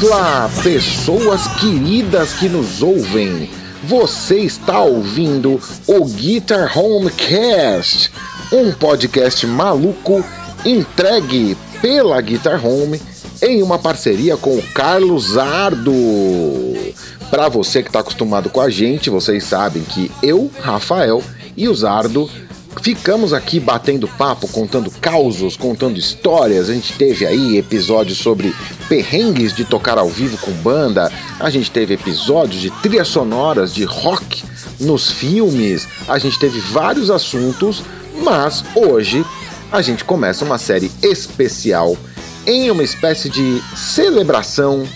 [0.00, 3.50] Vamos lá, pessoas queridas que nos ouvem.
[3.82, 8.08] Você está ouvindo o Guitar Homecast,
[8.52, 10.24] um podcast maluco
[10.64, 13.02] entregue pela Guitar Home
[13.42, 15.92] em uma parceria com o Carlos Ardo.
[17.28, 21.24] Para você que está acostumado com a gente, vocês sabem que eu, Rafael
[21.56, 22.30] e o Zardo
[22.82, 26.70] ficamos aqui batendo papo, contando causos, contando histórias.
[26.70, 28.54] A gente teve aí episódios sobre
[28.88, 33.84] perrengues de tocar ao vivo com banda, a gente teve episódios de trilhas sonoras de
[33.84, 34.42] rock
[34.80, 37.82] nos filmes, a gente teve vários assuntos,
[38.22, 39.24] mas hoje
[39.70, 41.96] a gente começa uma série especial
[42.46, 44.86] em uma espécie de celebração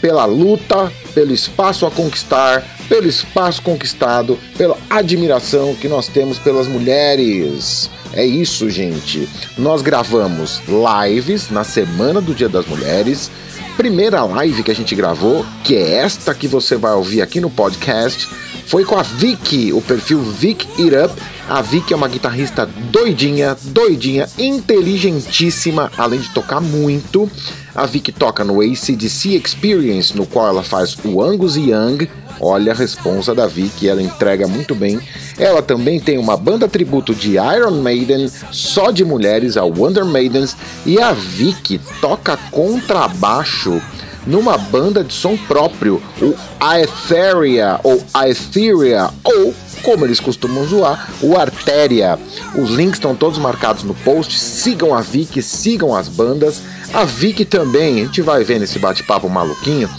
[0.00, 6.66] pela luta, pelo espaço a conquistar, pelo espaço conquistado, pela admiração que nós temos pelas
[6.66, 7.90] mulheres.
[8.12, 9.28] É isso, gente.
[9.56, 10.60] Nós gravamos
[11.06, 13.30] lives na semana do Dia das Mulheres.
[13.76, 17.48] Primeira live que a gente gravou, que é esta que você vai ouvir aqui no
[17.48, 18.28] podcast,
[18.66, 21.14] foi com a Vicky, o perfil Vic It Up.
[21.48, 27.30] A Vicky é uma guitarrista doidinha, doidinha, inteligentíssima, além de tocar muito.
[27.74, 32.08] A Vicky toca no ACDC Experience, no qual ela faz o Angus Young.
[32.40, 35.00] Olha a responsa da Vicky, ela entrega muito bem.
[35.38, 40.56] Ela também tem uma banda tributo de Iron Maiden, só de mulheres, a Wonder Maidens.
[40.84, 43.80] E a Vicky toca contrabaixo
[44.26, 51.36] numa banda de som próprio, o Aetheria ou Aetheria ou como eles costumam zoar, o
[51.36, 52.18] Artéria.
[52.56, 54.38] Os links estão todos marcados no post.
[54.38, 56.62] Sigam a Vicky, sigam as bandas.
[56.92, 59.90] A Vicky também, a gente vai ver nesse bate-papo maluquinho.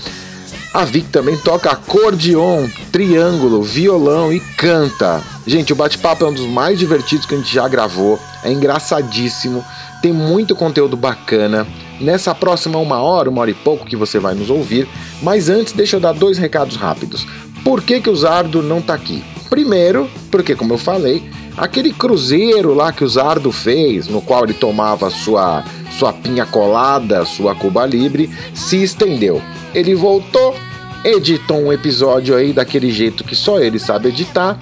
[0.73, 5.21] A Vicky também toca acordeon, triângulo, violão e canta.
[5.45, 8.19] Gente, o bate-papo é um dos mais divertidos que a gente já gravou.
[8.43, 9.63] É engraçadíssimo,
[10.01, 11.67] tem muito conteúdo bacana.
[11.99, 14.87] Nessa próxima uma hora, uma hora e pouco que você vai nos ouvir.
[15.21, 17.25] Mas antes, deixa eu dar dois recados rápidos.
[17.63, 19.23] Por que, que o Zardo não tá aqui?
[19.49, 21.23] Primeiro, porque, como eu falei,
[21.55, 25.63] aquele cruzeiro lá que o Zardo fez, no qual ele tomava sua,
[25.97, 29.41] sua pinha colada, sua Cuba Libre, se estendeu.
[29.73, 30.55] Ele voltou,
[31.03, 34.59] editou um episódio aí daquele jeito que só ele sabe editar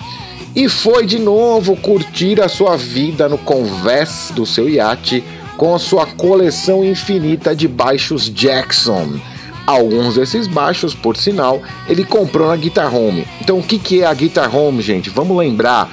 [0.55, 5.23] e foi de novo curtir a sua vida no convés do seu iate
[5.61, 9.19] com a sua coleção infinita de baixos Jackson.
[9.67, 13.27] Alguns desses baixos, por sinal, ele comprou na Guitar Home.
[13.39, 15.11] Então, o que, que é a Guitar Home, gente?
[15.11, 15.87] Vamos lembrar.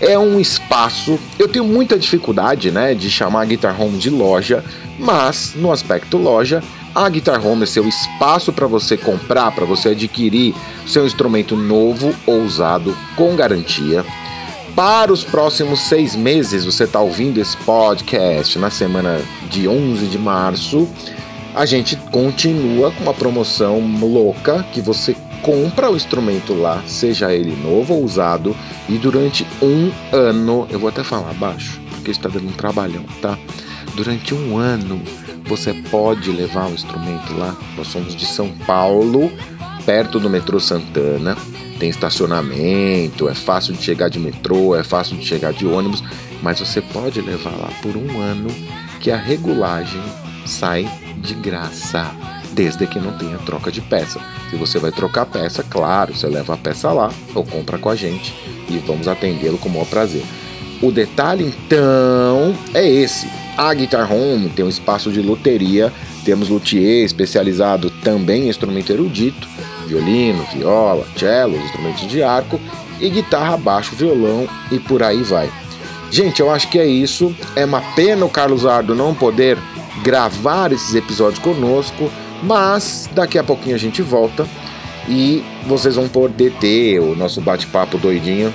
[0.00, 1.18] É um espaço.
[1.36, 4.64] Eu tenho muita dificuldade, né, de chamar a Guitar Home de loja,
[5.00, 6.62] mas no aspecto loja,
[6.94, 10.54] a Guitar Home é seu espaço para você comprar, para você adquirir
[10.86, 14.04] seu instrumento novo ou usado com garantia.
[14.78, 20.16] Para os próximos seis meses, você está ouvindo esse podcast na semana de 11 de
[20.16, 20.88] março
[21.52, 27.56] a gente continua com uma promoção louca que você compra o instrumento lá, seja ele
[27.56, 28.54] novo ou usado,
[28.88, 33.36] e durante um ano, eu vou até falar baixo, porque está dando um trabalhão, tá?
[33.96, 35.02] Durante um ano
[35.48, 37.56] você pode levar o instrumento lá.
[37.76, 39.32] Nós somos de São Paulo,
[39.84, 41.36] perto do metrô Santana.
[41.78, 46.02] Tem estacionamento, é fácil de chegar de metrô, é fácil de chegar de ônibus,
[46.42, 48.48] mas você pode levar lá por um ano
[49.00, 50.02] que a regulagem
[50.44, 50.88] sai
[51.18, 52.10] de graça,
[52.52, 54.20] desde que não tenha troca de peça.
[54.50, 57.94] Se você vai trocar peça, claro, você leva a peça lá ou compra com a
[57.94, 58.34] gente
[58.68, 60.24] e vamos atendê-lo com o maior prazer.
[60.80, 63.28] O detalhe então é esse.
[63.56, 65.92] A Guitar Home tem um espaço de loteria,
[66.24, 69.48] temos luthier especializado também em instrumento erudito,
[69.88, 72.60] violino, viola, cello, instrumentos de arco
[73.00, 75.50] e guitarra, baixo, violão e por aí vai.
[76.10, 77.34] Gente, eu acho que é isso.
[77.54, 79.58] É uma pena o Carlos Ardo não poder
[80.02, 82.10] gravar esses episódios conosco,
[82.42, 84.46] mas daqui a pouquinho a gente volta
[85.08, 88.52] e vocês vão poder ter o nosso bate-papo doidinho,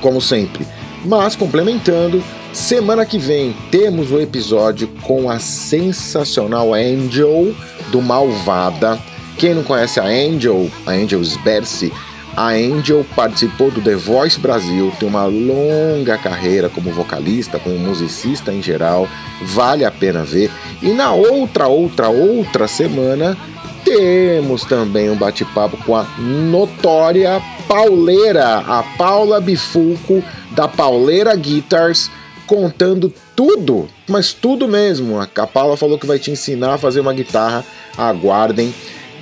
[0.00, 0.66] como sempre.
[1.04, 7.54] Mas complementando, semana que vem temos o episódio com a sensacional Angel
[7.90, 8.98] do Malvada.
[9.40, 11.90] Quem não conhece a Angel, a Angel Sbersi,
[12.36, 18.52] a Angel participou do The Voice Brasil, tem uma longa carreira como vocalista, como musicista
[18.52, 19.08] em geral,
[19.42, 20.50] vale a pena ver.
[20.82, 23.34] E na outra, outra, outra semana,
[23.82, 32.10] temos também um bate-papo com a notória Pauleira, a Paula Bifulco, da Pauleira Guitars,
[32.46, 35.18] contando tudo, mas tudo mesmo.
[35.18, 37.64] A Paula falou que vai te ensinar a fazer uma guitarra,
[37.96, 38.74] aguardem.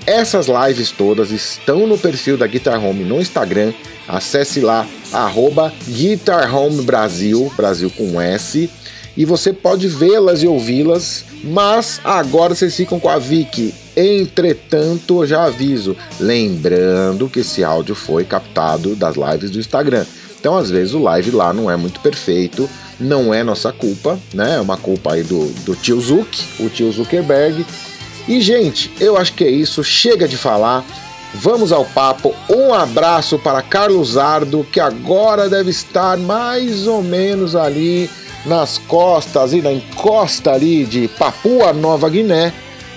[0.09, 3.75] Essas lives todas estão no perfil da Guitar Home no Instagram.
[4.09, 8.71] Acesse lá, arroba Guitar Home Brasil, Brasil com S.
[9.15, 13.75] e você pode vê-las e ouvi-las, mas agora vocês ficam com a Vicky.
[13.95, 20.07] Entretanto, já aviso, lembrando que esse áudio foi captado das lives do Instagram.
[20.41, 22.67] Então, às vezes, o live lá não é muito perfeito,
[22.99, 24.57] não é nossa culpa, né?
[24.57, 27.67] É uma culpa aí do, do tio Zuck, o tio Zuckerberg.
[28.29, 29.83] E, gente, eu acho que é isso.
[29.83, 30.85] Chega de falar.
[31.35, 32.35] Vamos ao papo.
[32.49, 38.09] Um abraço para Carlos Ardo, que agora deve estar mais ou menos ali
[38.45, 42.53] nas costas e na encosta ali de Papua Nova Guiné.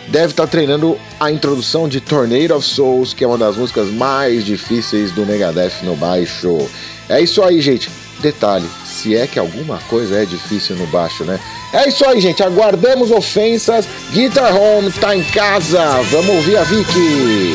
[0.08, 4.46] Deve estar treinando a introdução de Tornado of Souls, que é uma das músicas mais
[4.46, 6.70] difíceis do Megadeth no baixo.
[7.08, 7.90] É isso aí, gente.
[8.20, 11.40] Detalhe, se é que alguma coisa é difícil no baixo, né?
[11.74, 12.44] É isso aí, gente.
[12.44, 13.88] Aguardamos ofensas.
[14.12, 16.02] Guitar Home tá em casa.
[16.12, 17.54] Vamos ouvir a Vicky.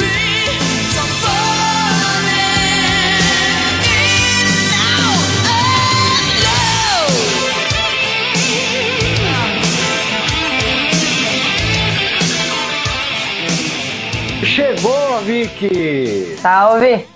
[14.45, 16.37] Chegou, Vicky!
[16.41, 17.07] Salve!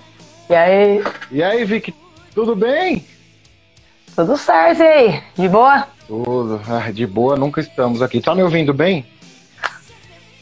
[0.47, 1.03] E aí?
[1.31, 1.95] E aí, Vicky,
[2.35, 3.03] tudo bem?
[4.15, 5.23] Tudo certo, e aí?
[5.35, 5.87] De boa?
[6.11, 6.59] Tudo.
[6.67, 8.19] Ah, de boa, nunca estamos aqui.
[8.19, 9.05] Tá me ouvindo bem?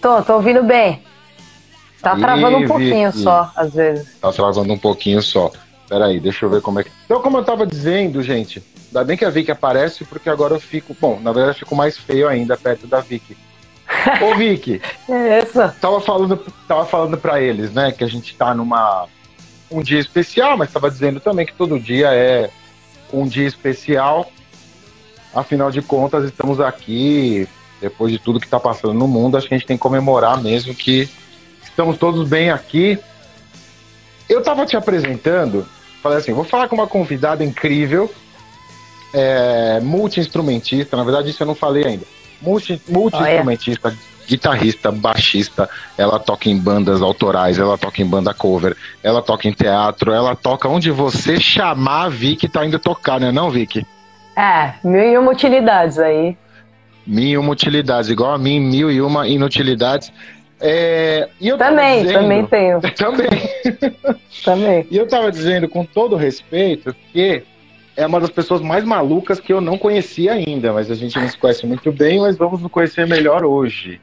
[0.01, 1.03] Tô, tô ouvindo bem.
[2.01, 4.17] Tá e travando um pouquinho só, às vezes.
[4.19, 5.51] Tá travando um pouquinho só.
[5.87, 6.91] Peraí, deixa eu ver como é que.
[7.05, 10.59] Então, como eu tava dizendo, gente, ainda bem que a Vicky aparece, porque agora eu
[10.59, 10.97] fico.
[10.99, 13.37] Bom, na verdade, eu fico mais feio ainda perto da Vicky.
[14.25, 14.81] Ô, Vicky.
[15.07, 15.75] é essa?
[15.79, 16.35] Tava falando,
[16.67, 19.05] tava falando pra eles, né, que a gente tá numa.
[19.69, 22.49] Um dia especial, mas tava dizendo também que todo dia é
[23.13, 24.31] um dia especial.
[25.33, 27.47] Afinal de contas, estamos aqui,
[27.79, 30.41] depois de tudo que está passando no mundo, acho que a gente tem que comemorar
[30.41, 31.09] mesmo que
[31.63, 32.97] estamos todos bem aqui.
[34.27, 35.65] Eu estava te apresentando,
[36.01, 38.11] falei assim, vou falar com uma convidada incrível,
[39.13, 42.05] é, multi-instrumentista, na verdade isso eu não falei ainda,
[42.41, 45.67] multi-instrumentista, multi guitarrista, baixista,
[45.97, 50.35] ela toca em bandas autorais, ela toca em banda cover, ela toca em teatro, ela
[50.35, 53.83] toca onde você chamar a Vicky tá indo tocar, né não, Vicky?
[54.39, 56.37] É, mil e uma utilidades aí.
[57.05, 60.13] Mil e uma utilidades, igual a mim, mil e uma inutilidades.
[60.61, 62.79] É, e eu também, dizendo, também tenho.
[62.95, 63.29] Também.
[64.45, 64.87] também.
[64.89, 67.43] E eu tava dizendo, com todo respeito, que
[67.97, 71.27] é uma das pessoas mais malucas que eu não conhecia ainda, mas a gente não
[71.27, 73.99] se conhece muito bem, mas vamos nos conhecer melhor hoje.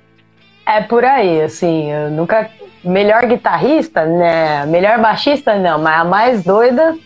[0.67, 2.51] É por aí, assim, eu nunca.
[2.85, 4.67] Melhor guitarrista, né?
[4.67, 6.97] Melhor baixista, não, mas a mais doida,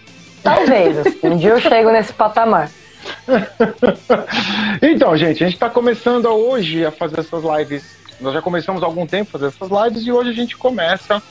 [0.42, 0.98] talvez.
[0.98, 2.70] Assim, um dia eu chego nesse patamar.
[4.82, 7.84] então, gente, a gente está começando hoje a fazer essas lives.
[8.20, 11.22] Nós já começamos há algum tempo a fazer essas lives e hoje a gente começa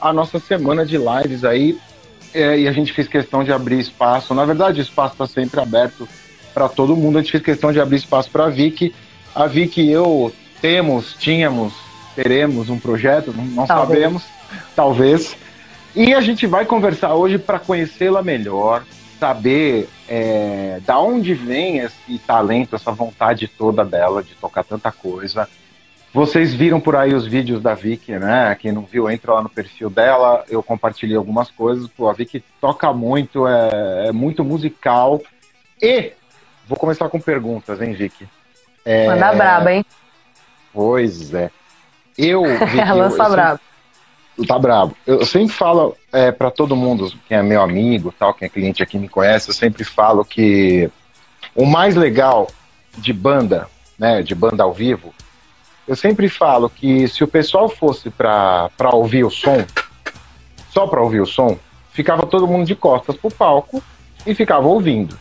[0.00, 1.78] a nossa semana de lives aí.
[2.34, 4.34] É, e a gente fez questão de abrir espaço.
[4.34, 6.08] Na verdade, o espaço está sempre aberto
[6.52, 7.18] para todo mundo.
[7.18, 8.94] A gente fez questão de abrir espaço para a Vicky.
[9.34, 11.72] A Vicky e eu temos, tínhamos,
[12.14, 13.88] teremos um projeto, não talvez.
[13.88, 14.22] sabemos,
[14.74, 15.36] talvez.
[15.94, 18.84] E a gente vai conversar hoje para conhecê-la melhor,
[19.18, 25.48] saber é, da onde vem esse talento, essa vontade toda dela de tocar tanta coisa.
[26.12, 28.56] Vocês viram por aí os vídeos da Vicky, né?
[28.58, 30.42] Quem não viu, entra lá no perfil dela.
[30.48, 31.86] Eu compartilhei algumas coisas.
[31.88, 35.20] Pô, a Vicky toca muito, é, é muito musical.
[35.80, 36.12] E
[36.66, 38.26] vou começar com perguntas, hein, Vicky?
[38.84, 39.84] É, Manda braba, hein?
[40.72, 41.50] Pois é.
[42.16, 42.42] Eu.
[42.96, 43.60] Lança eu, brabo.
[44.46, 44.96] Tá brabo.
[45.06, 48.82] Eu sempre falo é, para todo mundo, quem é meu amigo, tal, quem é cliente
[48.82, 50.90] aqui me conhece, eu sempre falo que
[51.54, 52.48] o mais legal
[52.96, 53.68] de banda,
[53.98, 55.12] né, de banda ao vivo,
[55.86, 59.64] eu sempre falo que se o pessoal fosse para ouvir o som,
[60.70, 61.58] só para ouvir o som,
[61.90, 63.82] ficava todo mundo de costas pro palco
[64.26, 65.18] e ficava ouvindo.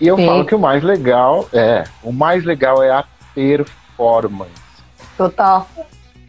[0.00, 0.26] E eu Sim.
[0.26, 4.50] falo que o mais legal é, o mais legal é a performance.
[5.16, 5.68] Total.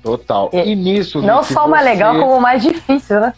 [0.04, 0.50] Total.
[0.52, 1.22] E, e nisso.
[1.22, 3.34] Não só o mais legal, como o mais difícil, né?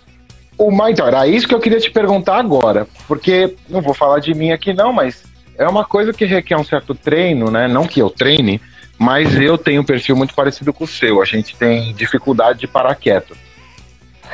[0.58, 2.88] O mais, então, era isso que eu queria te perguntar agora.
[3.08, 5.24] Porque, não vou falar de mim aqui não, mas
[5.58, 7.68] é uma coisa que requer um certo treino, né?
[7.68, 8.60] Não que eu treine,
[8.98, 11.22] mas eu tenho um perfil muito parecido com o seu.
[11.22, 13.36] A gente tem dificuldade de parar quieto.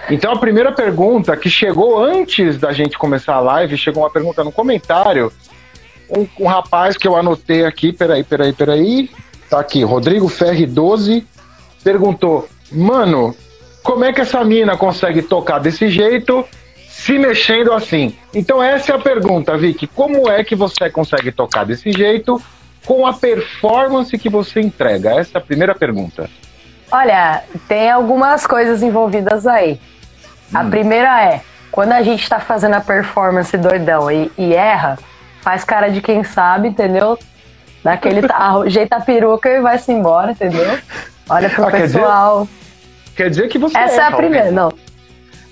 [0.10, 4.44] Então a primeira pergunta que chegou antes da gente começar a live, chegou uma pergunta
[4.44, 5.32] no comentário.
[6.10, 9.10] Um, um rapaz que eu anotei aqui, peraí, peraí, peraí.
[9.50, 11.26] Tá aqui, Rodrigo Ferri 12
[11.84, 13.36] perguntou: Mano,
[13.84, 16.46] como é que essa mina consegue tocar desse jeito
[16.88, 18.16] se mexendo assim?
[18.34, 19.88] Então, essa é a pergunta, Vicky.
[19.88, 22.42] Como é que você consegue tocar desse jeito
[22.86, 25.20] com a performance que você entrega?
[25.20, 26.30] Essa é a primeira pergunta.
[26.92, 29.80] Olha, tem algumas coisas envolvidas aí.
[30.54, 30.58] Hum.
[30.58, 35.00] A primeira é: quando a gente tá fazendo a performance doidão e, e erra,
[35.42, 37.18] faz cara de quem sabe, entendeu?
[37.84, 38.22] Dá aquele
[38.68, 40.78] jeita a peruca e vai-se embora, entendeu?
[41.32, 42.48] Olha pro ah, pessoal.
[43.16, 44.74] Quer dizer, quer dizer, que você Essa é a primeira, não.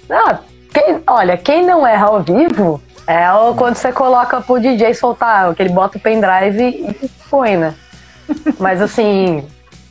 [0.09, 0.39] Não,
[0.73, 5.61] quem, olha, quem não erra ao vivo é quando você coloca pro DJ soltar, que
[5.61, 6.63] ele bota o pendrive
[7.01, 7.73] e põe, né?
[8.59, 9.47] Mas assim,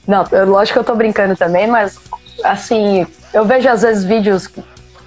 [0.07, 1.99] não, lógico que eu tô brincando também, mas
[2.45, 4.49] assim, eu vejo às vezes vídeos,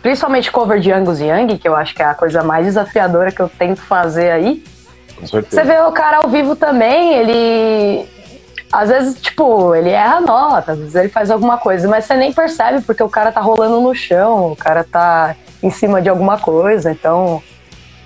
[0.01, 3.39] principalmente cover de Angus Young, que eu acho que é a coisa mais desafiadora que
[3.39, 4.63] eu tento fazer aí.
[5.21, 8.09] Você vê o cara ao vivo também, ele.
[8.71, 12.31] Às vezes, tipo, ele erra nota, às vezes ele faz alguma coisa, mas você nem
[12.31, 16.37] percebe porque o cara tá rolando no chão, o cara tá em cima de alguma
[16.37, 17.43] coisa, então.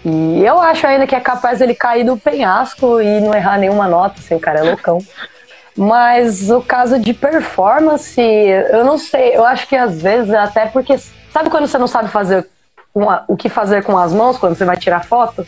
[0.03, 3.87] E eu acho ainda que é capaz ele cair do penhasco e não errar nenhuma
[3.87, 4.99] nota, assim, o cara é loucão.
[5.77, 10.97] Mas o caso de performance, eu não sei, eu acho que às vezes até porque.
[11.31, 12.47] Sabe quando você não sabe fazer
[12.93, 15.45] uma, o que fazer com as mãos quando você vai tirar foto?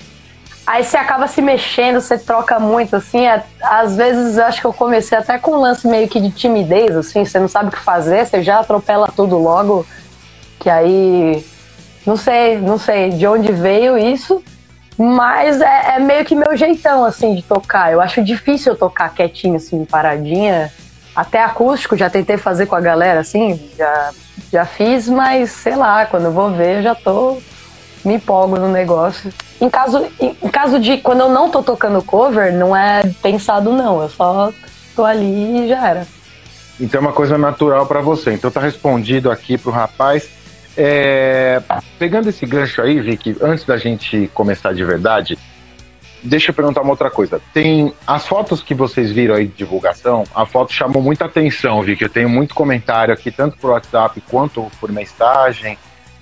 [0.67, 3.25] Aí você acaba se mexendo, você troca muito, assim.
[3.25, 6.29] É, às vezes eu acho que eu comecei até com um lance meio que de
[6.29, 9.87] timidez, assim, você não sabe o que fazer, você já atropela tudo logo.
[10.59, 11.45] Que aí.
[12.05, 14.43] Não sei, não sei de onde veio isso.
[14.97, 17.93] Mas é, é, meio que meu jeitão, assim, de tocar.
[17.93, 20.69] Eu acho difícil eu tocar quietinho, assim, paradinha.
[21.15, 24.11] Até acústico, já tentei fazer com a galera, assim, já,
[24.51, 27.37] já fiz, mas sei lá, quando eu vou ver, eu já tô.
[28.03, 29.31] me empolgo no negócio.
[29.59, 34.01] Em caso, em, caso de quando eu não tô tocando cover, não é pensado, não.
[34.01, 34.51] Eu só
[34.95, 36.07] tô ali e já era.
[36.79, 38.33] Então é uma coisa natural para você.
[38.33, 40.29] Então tá respondido aqui pro rapaz.
[40.75, 41.59] É,
[41.97, 45.35] pegando esse gancho aí, Vicky, antes da gente começar de verdade,
[46.21, 47.41] deixa eu perguntar uma outra coisa.
[47.51, 52.03] Tem as fotos que vocês viram aí de divulgação, a foto chamou muita atenção, Vicky.
[52.03, 55.79] Eu tenho muito comentário aqui, tanto por WhatsApp quanto por mensagem.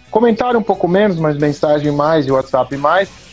[0.09, 3.24] Comentário um pouco menos, mas mensagem mais e WhatsApp mais.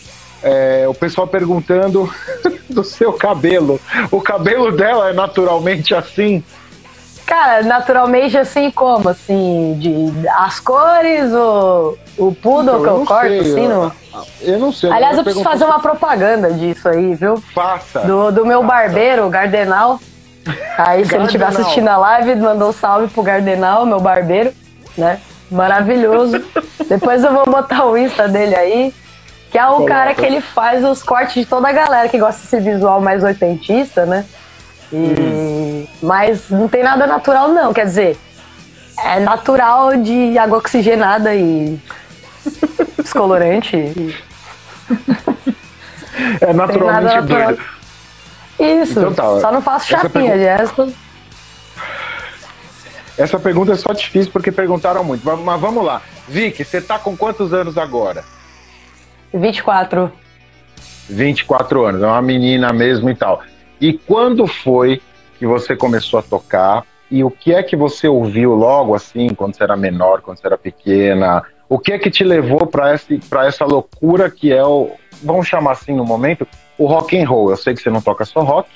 [0.43, 2.13] É, o pessoal perguntando
[2.69, 3.81] do seu cabelo.
[4.11, 6.43] O cabelo dela é naturalmente assim?
[7.27, 9.09] Cara, naturalmente assim como?
[9.09, 13.93] Assim, de as cores, o, o poodle então, que eu, eu corto, sei, assim, no...
[14.41, 14.91] Eu não sei.
[14.91, 17.43] Aliás, eu preciso fazer uma propaganda disso aí, viu?
[17.55, 18.01] Faça.
[18.01, 19.99] Do, do meu barbeiro, o Gardenal.
[20.77, 24.53] Aí, se ele estiver assistindo a live, mandou um salve pro Gardenal, meu barbeiro,
[24.99, 25.21] né?
[25.51, 26.43] Maravilhoso.
[26.89, 28.95] Depois eu vou botar o Insta dele aí.
[29.53, 32.41] Que é o cara que ele faz os cortes de toda a galera que gosta
[32.41, 34.25] desse visual mais oitentista, né?
[34.91, 35.87] E, hum.
[36.03, 37.71] Mas não tem nada natural, não.
[37.73, 38.19] Quer dizer,
[38.99, 41.79] é natural de água oxigenada e
[42.99, 44.17] descolorante.
[46.41, 47.63] É naturalmente doido.
[48.59, 50.93] Isso, então tá, só não faço chapinha, pergunta...
[53.19, 55.25] Essa pergunta é só difícil porque perguntaram muito.
[55.25, 56.01] Mas vamos lá.
[56.27, 58.25] Vicky, você tá com quantos anos agora?
[59.33, 60.13] 24.
[61.09, 63.43] 24 anos, é uma menina mesmo e tal.
[63.81, 65.01] E quando foi
[65.39, 66.85] que você começou a tocar?
[67.11, 70.47] E o que é que você ouviu logo assim, quando você era menor, quando você
[70.47, 71.43] era pequena?
[71.69, 72.93] O que é que te levou para
[73.47, 76.47] essa loucura que é o, vamos chamar assim no momento,
[76.79, 77.51] o rock and roll?
[77.51, 78.71] Eu sei que você não toca só rock,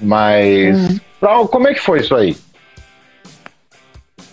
[0.00, 1.00] mas uhum.
[1.20, 2.36] pra, como é que foi isso aí?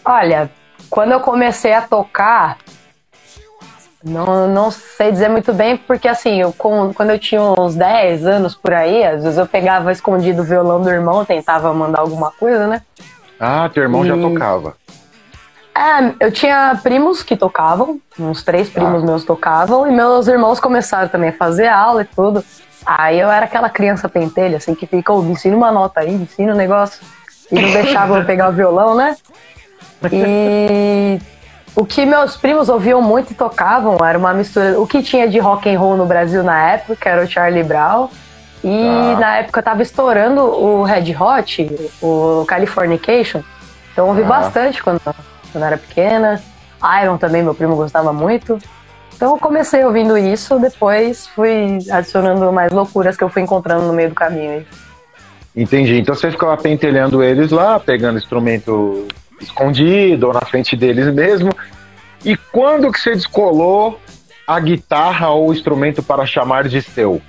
[0.05, 0.49] Olha,
[0.89, 2.57] quando eu comecei a tocar,
[4.07, 8.25] não, não sei dizer muito bem, porque assim, eu, com, quando eu tinha uns 10
[8.25, 12.31] anos por aí, às vezes eu pegava escondido o violão do irmão, tentava mandar alguma
[12.31, 12.81] coisa, né?
[13.39, 14.07] Ah, teu irmão e...
[14.07, 14.75] já tocava.
[15.75, 19.05] É, eu tinha primos que tocavam, uns três primos ah.
[19.05, 22.43] meus tocavam, e meus irmãos começaram também a fazer aula e tudo.
[22.85, 26.11] Aí eu era aquela criança pentelha, assim, que fica, oh, me ensina uma nota aí,
[26.11, 27.05] me ensina um negócio.
[27.51, 29.15] E não deixava eu pegar o violão, né?
[30.11, 31.19] E
[31.77, 34.81] o que meus primos ouviam muito e tocavam era uma mistura.
[34.81, 38.10] O que tinha de rock and roll no Brasil na época era o Charlie Brown.
[38.63, 39.19] E ah.
[39.19, 43.43] na época tava estourando o Red Hot, o Californication.
[43.93, 44.25] Então ouvi ah.
[44.25, 45.00] bastante quando,
[45.51, 46.41] quando era pequena.
[47.03, 48.57] Iron também, meu primo gostava muito.
[49.15, 53.93] Então eu comecei ouvindo isso, depois fui adicionando mais loucuras que eu fui encontrando no
[53.93, 54.65] meio do caminho.
[55.55, 56.00] Entendi.
[56.00, 59.07] Então você ficava pentelhando eles lá, pegando instrumento
[59.41, 61.56] escondido ou na frente deles mesmo.
[62.24, 64.00] E quando que você descolou
[64.46, 67.22] a guitarra ou o instrumento para chamar de seu?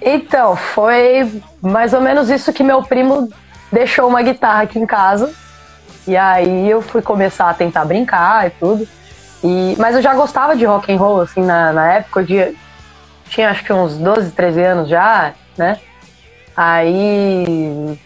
[0.00, 3.28] Então, foi mais ou menos isso que meu primo
[3.70, 5.32] deixou uma guitarra aqui em casa.
[6.06, 8.88] E aí eu fui começar a tentar brincar e tudo.
[9.44, 12.20] E, mas eu já gostava de rock and roll, assim, na, na época.
[12.28, 12.54] Eu
[13.28, 15.78] tinha acho que uns 12, 13 anos já, né?
[16.56, 17.98] Aí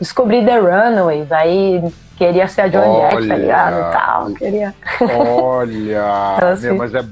[0.00, 1.82] descobri The Runaways, aí
[2.16, 3.92] queria ser a Joan Jett, tá ligado?
[3.92, 4.74] Tal, queria.
[5.00, 6.34] Olha!
[6.36, 7.02] então, assim, meu, mas é,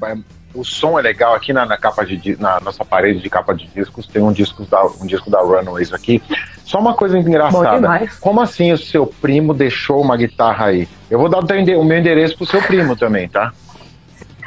[0.53, 1.33] o som é legal.
[1.33, 4.63] Aqui na, na capa de na nossa parede de capa de discos tem um disco
[4.65, 6.21] da, um disco da Runaways aqui.
[6.63, 8.09] Só uma coisa engraçada.
[8.21, 10.87] Como assim o seu primo deixou uma guitarra aí?
[11.09, 13.51] Eu vou dar o meu endereço pro seu primo também, tá?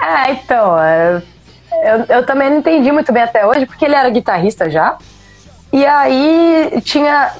[0.00, 0.80] É, então.
[0.80, 1.22] É,
[1.84, 4.96] eu, eu também não entendi muito bem até hoje, porque ele era guitarrista já.
[5.72, 7.32] E aí tinha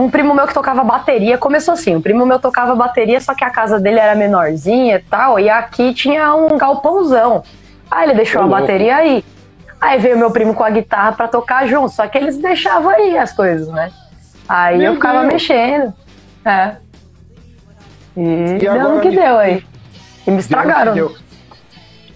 [0.00, 1.36] um primo meu que tocava bateria.
[1.36, 4.98] Começou assim: um primo meu tocava bateria, só que a casa dele era menorzinha e
[5.00, 5.38] tal.
[5.38, 7.42] E aqui tinha um galpãozão.
[7.90, 9.24] Aí ele deixou a bateria aí.
[9.80, 13.16] Aí veio meu primo com a guitarra para tocar junto, só que eles deixavam aí
[13.16, 13.90] as coisas, né?
[14.48, 15.32] Aí meu eu ficava Deus.
[15.32, 15.94] mexendo.
[16.44, 16.76] É.
[18.16, 19.64] E, e deu no que deu aí.
[20.26, 20.94] E me estragaram.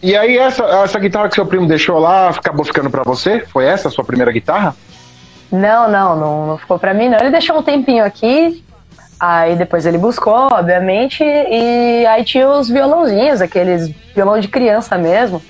[0.03, 3.41] E aí, essa, essa guitarra que seu primo deixou lá acabou ficando para você?
[3.41, 4.77] Foi essa a sua primeira guitarra?
[5.55, 7.19] Não, não, não, não ficou para mim, não.
[7.19, 8.65] Ele deixou um tempinho aqui,
[9.21, 15.41] aí depois ele buscou, obviamente, e aí tinha os violãozinhos, aqueles violão de criança mesmo.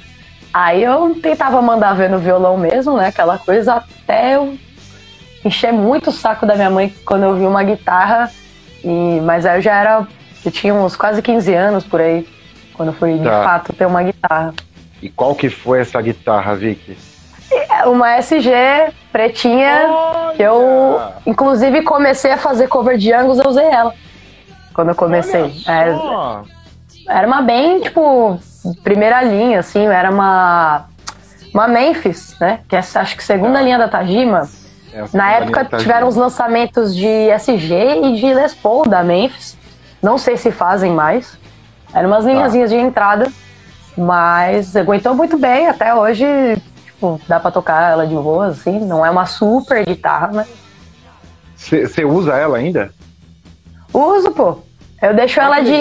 [0.52, 3.08] Aí eu tentava mandar ver no violão mesmo, né?
[3.08, 4.56] Aquela coisa, até eu
[5.44, 8.30] encher muito o saco da minha mãe quando eu vi uma guitarra.
[8.84, 10.06] E, mas aí eu já era.
[10.44, 12.28] Eu tinha uns quase 15 anos por aí,
[12.74, 13.22] quando eu fui tá.
[13.22, 14.52] de fato ter uma guitarra.
[15.00, 16.96] E qual que foi essa guitarra, Vicky?
[17.74, 18.50] É, uma SG
[19.10, 20.36] pretinha, Olha!
[20.36, 23.94] que eu inclusive comecei a fazer cover de Angus, eu usei ela.
[24.72, 25.52] Quando eu comecei.
[25.66, 26.42] Era,
[27.08, 28.38] era uma bem, tipo,
[28.82, 30.86] primeira linha, assim, era uma,
[31.52, 32.60] uma Memphis, né?
[32.68, 33.62] Que é, acho que segunda é.
[33.62, 34.48] linha da Tajima.
[34.92, 39.56] É Na época tiveram os lançamentos de SG e de Les Paul da Memphis.
[40.02, 41.38] Não sei se fazem mais.
[41.92, 42.76] Eram umas linhazinhas tá.
[42.76, 43.32] de entrada,
[43.96, 46.26] mas aguentou muito bem até hoje.
[47.04, 48.80] Tipo, dá pra tocar ela de boa, assim.
[48.80, 50.48] Não é uma super guitarra, mas.
[51.56, 52.92] Você usa ela ainda?
[53.92, 54.58] Uso, pô.
[55.02, 55.74] Eu deixo ela de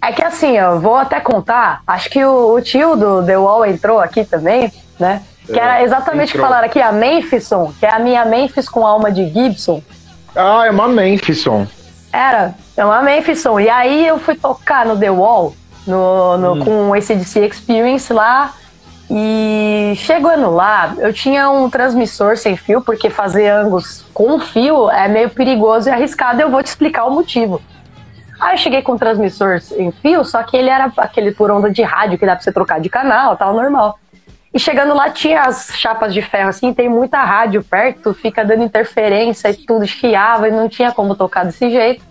[0.00, 3.66] é que assim, eu vou até contar, acho que o, o tio do The Wall
[3.66, 5.22] entrou aqui também, né?
[5.44, 8.68] Que era é, exatamente o que falaram aqui, a Memphisson, que é a minha Memphis
[8.68, 9.82] com alma de Gibson.
[10.36, 11.66] Ah, é uma Memphisson.
[12.12, 13.58] Era, é uma Memphisson.
[13.58, 15.54] E aí eu fui tocar no The Wall,
[15.86, 16.64] no, no, hum.
[16.64, 18.54] com o ACDC Experience lá,
[19.10, 25.08] e chegando lá, eu tinha um transmissor sem fio, porque fazer ângulos com fio é
[25.08, 27.62] meio perigoso e arriscado, eu vou te explicar o motivo.
[28.38, 31.70] Aí eu cheguei com o transmissor em fio, só que ele era aquele por onda
[31.70, 33.98] de rádio que dá pra você trocar de canal, tal, normal.
[34.52, 38.62] E chegando lá tinha as chapas de ferro assim, tem muita rádio perto, fica dando
[38.62, 42.04] interferência e tudo esquiava e não tinha como tocar desse jeito.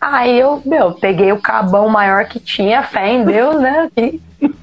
[0.00, 3.90] Aí eu, meu, peguei o cabão maior que tinha, fé em Deus, né?
[3.96, 4.20] E,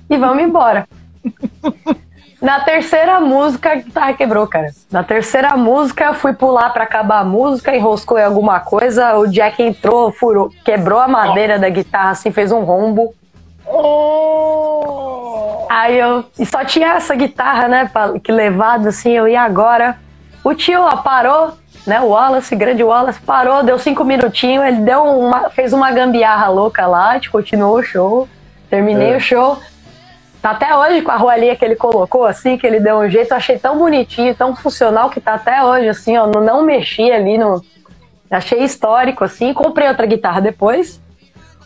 [0.10, 0.88] e vamos embora.
[2.44, 4.68] Na terceira música, a guitarra quebrou, cara.
[4.92, 9.26] Na terceira música, eu fui pular para acabar a música, enroscou em alguma coisa, o
[9.28, 13.16] Jack entrou, furou, quebrou a madeira da guitarra, assim, fez um rombo.
[13.66, 15.66] Oh.
[15.70, 16.26] Aí eu.
[16.38, 17.90] E só tinha essa guitarra, né?
[18.22, 19.98] Que levado assim, eu ia agora.
[20.44, 21.54] O tio, ó, parou,
[21.88, 22.02] né?
[22.02, 26.86] O Wallace, grande Wallace, parou, deu cinco minutinhos, ele deu uma, fez uma gambiarra louca
[26.86, 28.28] lá, a gente continuou o show.
[28.70, 29.16] Terminei é.
[29.16, 29.58] o show.
[30.44, 33.32] Tá até hoje com a roelinha que ele colocou, assim, que ele deu um jeito,
[33.32, 37.38] eu achei tão bonitinho, tão funcional que tá até hoje, assim, ó, não, mexi ali
[37.38, 37.64] no.
[38.30, 39.54] Achei histórico, assim.
[39.54, 41.00] Comprei outra guitarra depois.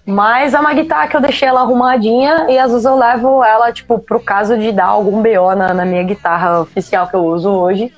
[0.06, 3.74] Mas é uma guitarra que eu deixei ela arrumadinha e às vezes eu levo ela,
[3.74, 7.50] tipo, pro caso de dar algum BO na, na minha guitarra oficial que eu uso
[7.50, 7.92] hoje.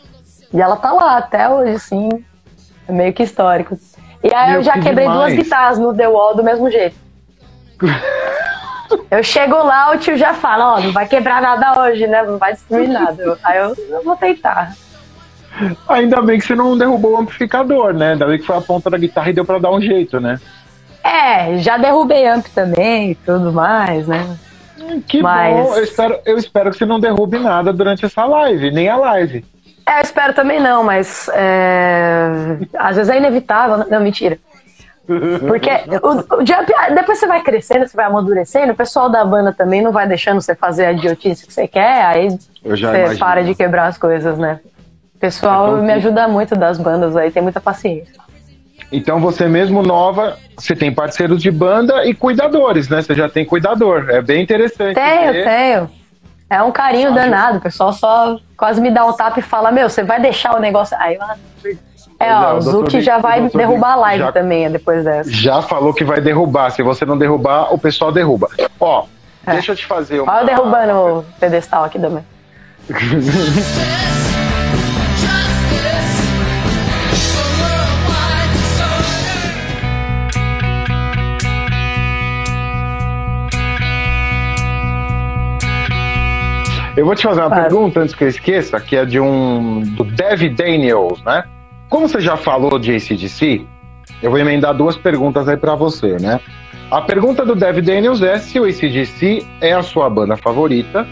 [0.54, 2.10] E ela tá lá até hoje, assim.
[2.88, 3.78] É meio que histórico.
[4.24, 5.34] E aí Meu, eu já que quebrei demais.
[5.34, 6.96] duas guitarras no The Wall do mesmo jeito.
[9.12, 12.24] Eu chego lá, o tio já fala, ó, oh, não vai quebrar nada hoje, né?
[12.24, 13.38] Não vai destruir nada.
[13.44, 14.74] Aí eu, eu vou tentar.
[15.88, 18.14] Ainda bem que você não derrubou o amplificador, né?
[18.14, 20.40] Ainda bem que foi a ponta da guitarra e deu pra dar um jeito, né?
[21.04, 24.38] É, já derrubei amp também e tudo mais, né?
[25.08, 25.54] Que Mas...
[25.54, 28.96] bom, eu espero, eu espero que você não derrube nada durante essa live, nem a
[28.96, 29.46] live.
[29.86, 32.58] É, eu espero também não, mas é...
[32.78, 33.86] às vezes é inevitável.
[33.90, 34.38] Não, mentira.
[35.48, 35.70] Porque
[36.04, 39.82] o, o jump, depois você vai crescendo, você vai amadurecendo, o pessoal da banda também
[39.82, 42.30] não vai deixando você fazer a idiotice que você quer, aí
[42.64, 43.18] você imagino.
[43.18, 44.60] para de quebrar as coisas, né?
[45.16, 48.14] O pessoal então, me ajuda muito das bandas aí, tem muita paciência.
[48.92, 53.02] Então você mesmo nova, você tem parceiros de banda e cuidadores, né?
[53.02, 54.96] Você já tem cuidador, é bem interessante.
[54.96, 55.46] Tenho, ver.
[55.46, 55.90] tenho.
[56.50, 59.88] É um carinho danado, o pessoal só quase me dá um tapa e fala, meu,
[59.88, 60.98] você vai deixar o negócio.
[61.00, 61.36] Aí eu, ah,
[62.20, 65.32] é, ó, o Zuki já vai derrubar a live já, também depois dessa.
[65.32, 66.70] Já falou que vai derrubar.
[66.72, 68.50] Se você não derrubar, o pessoal derruba.
[68.78, 69.06] Ó,
[69.48, 69.54] é.
[69.54, 70.34] deixa eu te fazer uma.
[70.34, 72.24] Olha eu derrubando o pedestal aqui também.
[86.98, 90.04] Eu vou te fazer uma pergunta antes que eu esqueça, que é de um do
[90.04, 91.46] Dev Daniels, né?
[91.90, 93.66] Como você já falou de ACDC,
[94.22, 96.40] eu vou emendar duas perguntas aí para você, né?
[96.92, 101.08] A pergunta do Dev Daniels é se o ACDC é a sua banda favorita.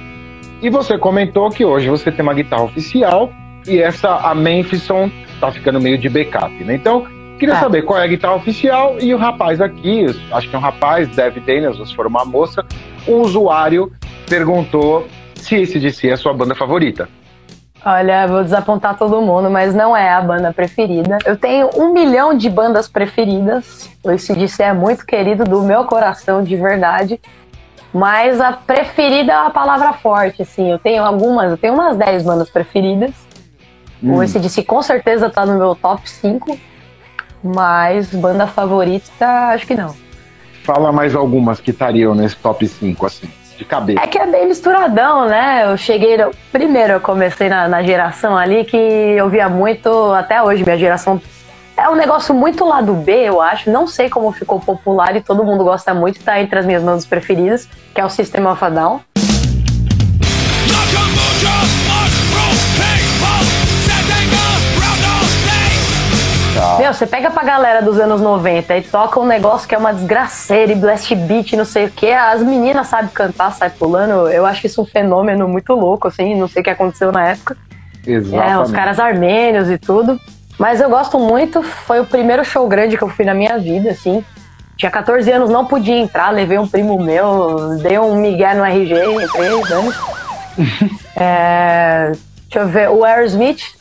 [0.61, 3.31] E você comentou que hoje você tem uma guitarra oficial
[3.67, 6.75] e essa, a Memphisson, tá ficando meio de backup, né?
[6.75, 7.07] Então,
[7.39, 7.59] queria é.
[7.59, 11.07] saber qual é a guitarra oficial e o rapaz aqui, acho que é um rapaz,
[11.09, 12.63] Dev Daniels, se for uma moça,
[13.07, 13.91] um usuário
[14.27, 17.09] perguntou se esse DC é a sua banda favorita.
[17.89, 21.19] Olha, vou desapontar todo mundo, mas não é a banda preferida.
[21.25, 23.89] Eu tenho um milhão de bandas preferidas.
[24.03, 27.17] O ACDC é muito querido do meu coração, de verdade.
[27.93, 30.69] Mas a preferida é uma palavra forte, assim.
[30.69, 33.11] Eu tenho algumas, eu tenho umas 10 bandas preferidas.
[34.03, 34.15] Hum.
[34.15, 36.59] O ACDC com certeza tá no meu top 5.
[37.41, 39.95] Mas banda favorita, acho que não.
[40.65, 43.99] Fala mais algumas que estariam nesse top 5, assim de cabeça.
[44.01, 45.63] É que é bem misturadão, né?
[45.65, 46.17] Eu cheguei.
[46.51, 51.21] Primeiro, eu comecei na, na geração ali que eu via muito, até hoje, minha geração.
[51.75, 53.69] É um negócio muito lado B, eu acho.
[53.69, 57.05] Não sei como ficou popular e todo mundo gosta muito, tá entre as minhas bandas
[57.05, 59.01] preferidas, que é o System of a Down.
[66.79, 69.93] Meu, você pega pra galera dos anos 90 e toca um negócio que é uma
[69.93, 72.11] desgraceira e blast beat, não sei o que.
[72.11, 74.29] As meninas sabem cantar, sai pulando.
[74.29, 76.35] Eu acho isso um fenômeno muito louco, assim.
[76.35, 77.55] Não sei o que aconteceu na época.
[78.05, 78.51] Exatamente.
[78.51, 80.19] É, os caras armênios e tudo.
[80.57, 81.61] Mas eu gosto muito.
[81.61, 84.23] Foi o primeiro show grande que eu fui na minha vida, assim.
[84.77, 86.31] Tinha 14 anos, não podia entrar.
[86.31, 88.93] Levei um primo meu, dei um migué no RG,
[89.23, 89.95] entrei, anos.
[91.15, 92.11] é,
[92.43, 92.89] deixa eu ver.
[92.89, 93.77] O Aerosmith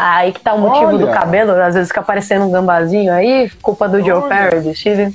[0.00, 0.98] Aí que tá o motivo Olha.
[0.98, 5.12] do cabelo, às vezes fica parecendo um gambazinho aí, culpa do Joe Perry, do Steven.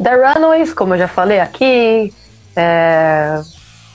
[0.00, 2.14] The Runaways, como eu já falei aqui.
[2.54, 3.40] É...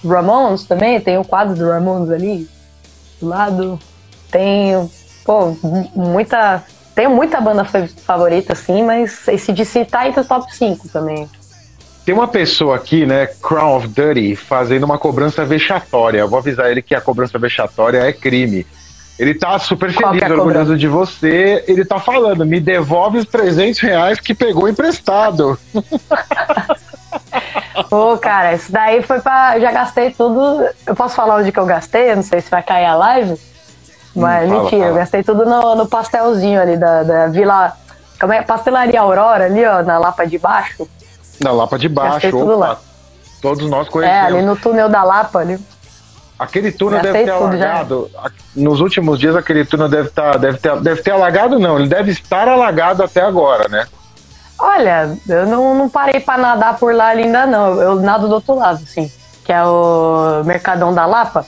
[0.05, 2.49] Ramones também, tem o quadro do Ramones ali
[3.21, 3.79] do lado.
[4.29, 4.91] Tenho,
[5.23, 5.55] pô,
[5.95, 6.61] muita.
[6.93, 11.29] Tenho muita banda favorita, assim, mas esse DC tá entre o top 5 também.
[12.03, 16.19] Tem uma pessoa aqui, né, Crown of Dirty, fazendo uma cobrança vexatória.
[16.19, 18.67] Eu vou avisar ele que a cobrança vexatória é crime.
[19.21, 21.63] Ele tá super feliz, é orgulhoso de você.
[21.67, 25.59] Ele tá falando, me devolve os 300 reais que pegou emprestado.
[27.87, 29.59] Pô, cara, isso daí foi pra.
[29.59, 30.67] Já gastei tudo.
[30.87, 32.09] Eu posso falar onde que eu gastei?
[32.09, 33.39] Eu não sei se vai cair a live.
[34.15, 34.91] Mas hum, fala, mentira, fala.
[34.91, 37.73] eu gastei tudo no, no pastelzinho ali da, da Vila.
[38.19, 38.41] Como é?
[38.41, 40.89] Pastelaria Aurora ali, ó, na Lapa de Baixo.
[41.39, 42.79] Na Lapa de Baixo, opa, lá.
[43.39, 44.19] Todos nós conhecemos.
[44.19, 45.59] É, ali no túnel da Lapa ali.
[46.41, 48.09] Aquele túnel deve ter alagado.
[48.11, 48.31] Já.
[48.55, 51.77] Nos últimos dias, aquele túnel deve, tá, deve, ter, deve ter alagado, não.
[51.77, 53.85] Ele deve estar alagado até agora, né?
[54.57, 57.79] Olha, eu não, não parei para nadar por lá ainda, não.
[57.79, 59.11] Eu nado do outro lado, assim.
[59.45, 61.45] Que é o Mercadão da Lapa.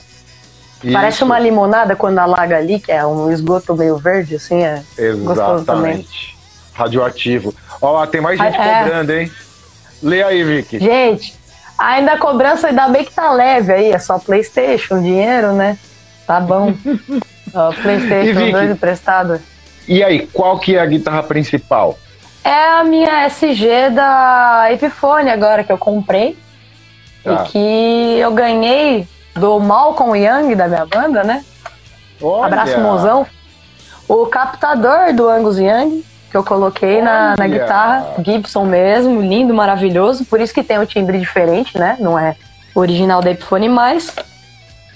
[0.84, 0.92] Isso.
[0.92, 4.62] Parece uma limonada quando alaga ali, que é um esgoto meio verde, assim.
[4.62, 6.38] É Exatamente.
[6.72, 7.52] Radioativo.
[7.82, 8.82] Ó, tem mais gente é.
[8.84, 9.32] cobrando, hein?
[10.00, 10.78] Lê aí, Vicky.
[10.78, 11.34] Gente,
[11.78, 15.76] Ainda a cobrança, ainda bem que tá leve aí, é só PlayStation, dinheiro, né?
[16.26, 16.72] Tá bom.
[17.54, 19.40] Ó, PlayStation 2 emprestado.
[19.86, 21.98] E aí, qual que é a guitarra principal?
[22.42, 26.36] É a minha SG da Epiphone agora que eu comprei.
[27.22, 27.44] Tá.
[27.44, 31.44] E que eu ganhei do Malcolm Young da minha banda, né?
[32.20, 32.46] Olha.
[32.46, 33.26] Abraço, mozão.
[34.06, 36.04] O captador do Angus Young
[36.34, 40.84] que eu coloquei na, na, guitarra, Gibson mesmo, lindo, maravilhoso, por isso que tem um
[40.84, 41.96] timbre diferente, né?
[42.00, 42.34] Não é
[42.74, 44.12] o original da Epiphone mais.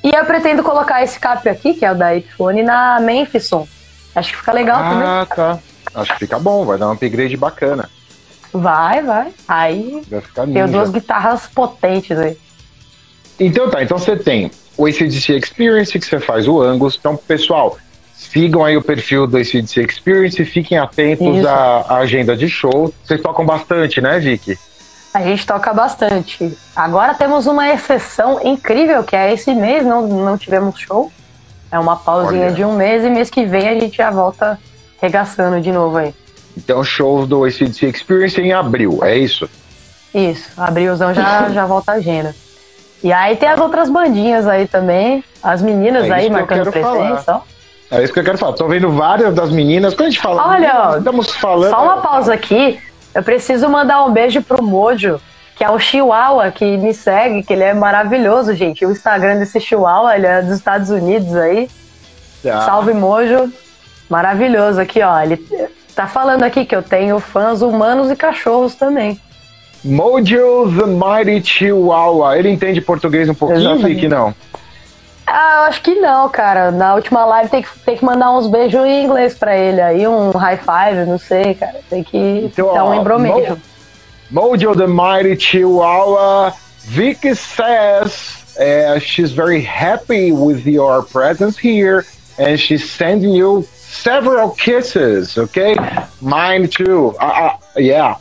[0.03, 3.68] E eu pretendo colocar esse cap aqui, que é o da Epiphone, na Memphisson.
[4.16, 5.07] Acho que fica legal ah, também.
[5.07, 5.59] Ah, tá.
[6.01, 7.88] Acho que fica bom, vai dar um upgrade bacana.
[8.53, 9.33] Vai, vai.
[9.46, 10.03] Aí
[10.35, 12.37] tem duas guitarras potentes aí.
[13.38, 16.96] Então tá, então você tem o ACDC Experience, que você faz o Angus.
[16.98, 17.79] Então, pessoal,
[18.18, 22.92] Sigam aí o perfil do ACDC Experience e fiquem atentos à, à, agenda de show.
[23.04, 24.59] Vocês tocam bastante, né, Vicky?
[25.14, 26.52] A gente toca bastante.
[26.74, 31.12] Agora temos uma exceção incrível, que é esse mês não, não tivemos show.
[31.70, 32.54] É uma pausinha Olha.
[32.54, 34.59] de um mês e mês que vem a gente já volta
[35.00, 36.12] regaçando de novo aí.
[36.57, 39.48] Então, shows do ACDC Experience em abril, é isso?
[40.12, 42.35] Isso, abrilzão já, já volta a agenda.
[43.02, 47.57] E aí tem as outras bandinhas aí também, as meninas é aí marcando presença, ó.
[47.90, 48.53] É isso que eu quero falar.
[48.53, 49.94] Tô vendo várias das meninas.
[49.94, 50.46] Quando a gente fala.
[50.46, 51.70] Olha, estamos falando.
[51.70, 52.79] Só uma pausa aqui.
[53.14, 55.20] Eu preciso mandar um beijo pro Mojo,
[55.57, 58.85] que é o Chihuahua, que me segue, que ele é maravilhoso, gente.
[58.85, 61.68] O Instagram desse Chihuahua, ele é dos Estados Unidos aí.
[62.42, 62.61] Tá.
[62.62, 63.51] Salve Mojo.
[64.09, 65.20] Maravilhoso aqui, ó.
[65.20, 65.37] Ele
[65.94, 69.18] tá falando aqui que eu tenho fãs humanos e cachorros também.
[69.85, 72.38] Mojo the Mighty Chihuahua.
[72.38, 74.09] Ele entende português um pouquinho, Vicky?
[74.09, 74.35] Não?
[75.30, 76.70] Ah, eu acho que não, cara.
[76.70, 80.06] Na última live tem que, tem que mandar uns beijos em inglês pra ele aí,
[80.06, 81.76] um high five, não sei, cara.
[81.90, 82.16] Tem que
[82.52, 83.58] Então, dar um embromejo.
[84.30, 86.52] Mo- Mojo the Mighty Chihuahua.
[86.84, 92.04] Vicky says uh, she's very happy with your presence here
[92.38, 95.76] and she's sending you several kisses, okay?
[96.22, 97.14] Mine too.
[97.20, 98.16] Uh, uh, yeah.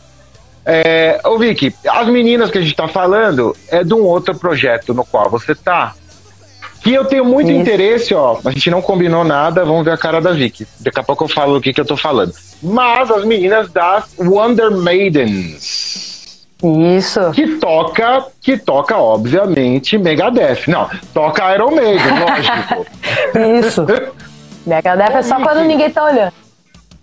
[0.65, 4.93] É, ô Vicky, as meninas que a gente tá falando é de um outro projeto
[4.93, 5.93] no qual você tá.
[6.81, 7.59] Que eu tenho muito Isso.
[7.59, 8.37] interesse, ó.
[8.45, 10.67] A gente não combinou nada, vamos ver a cara da Vicky.
[10.79, 12.33] Daqui a pouco eu falo o que, que eu tô falando.
[12.61, 16.47] Mas as meninas das Wonder Maidens.
[16.95, 17.31] Isso.
[17.31, 20.67] Que toca, que toca, obviamente, Megadeth.
[20.67, 22.85] Não, toca Iron Maiden, lógico.
[23.67, 23.85] Isso.
[24.65, 26.33] Megadeth é só quando ninguém tá olhando.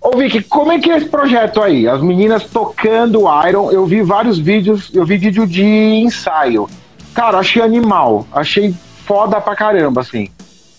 [0.00, 1.88] Ô Vicky, como é que é esse projeto aí?
[1.88, 6.68] As meninas tocando Iron, eu vi vários vídeos, eu vi vídeo de ensaio.
[7.14, 10.28] Cara, achei animal, achei foda pra caramba, assim.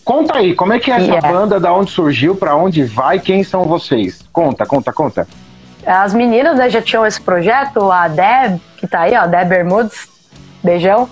[0.04, 1.28] Conta aí, como é que é essa Yeah.
[1.32, 4.24] banda, da onde surgiu, pra onde vai, quem são vocês?
[4.32, 5.28] Conta, conta, conta.
[5.86, 10.08] As meninas né, já tinham esse projeto, a Deb, que tá aí, ó, Deb Bermudes,
[10.64, 11.10] beijão.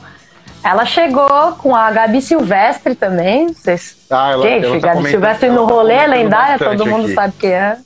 [0.63, 3.52] Ela chegou com a Gabi Silvestre também.
[3.54, 3.97] Vocês...
[4.10, 7.06] Ah, ela- Gente, ela tá Gabi Silvestre no tá rolê é comentando lendária, todo mundo
[7.06, 7.13] aqui.
[7.15, 7.78] sabe quem é.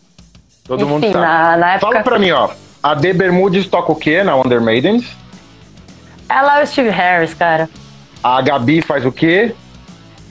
[0.65, 1.25] Todo mundo Enfim, sabe.
[1.25, 1.91] na, na época.
[1.91, 2.49] Fala pra mim, ó.
[2.83, 5.15] A D Bermudes toca o quê na Wonder Maidens?
[6.29, 7.69] Ela é o Steve Harris, cara.
[8.23, 9.53] A Gabi faz o quê?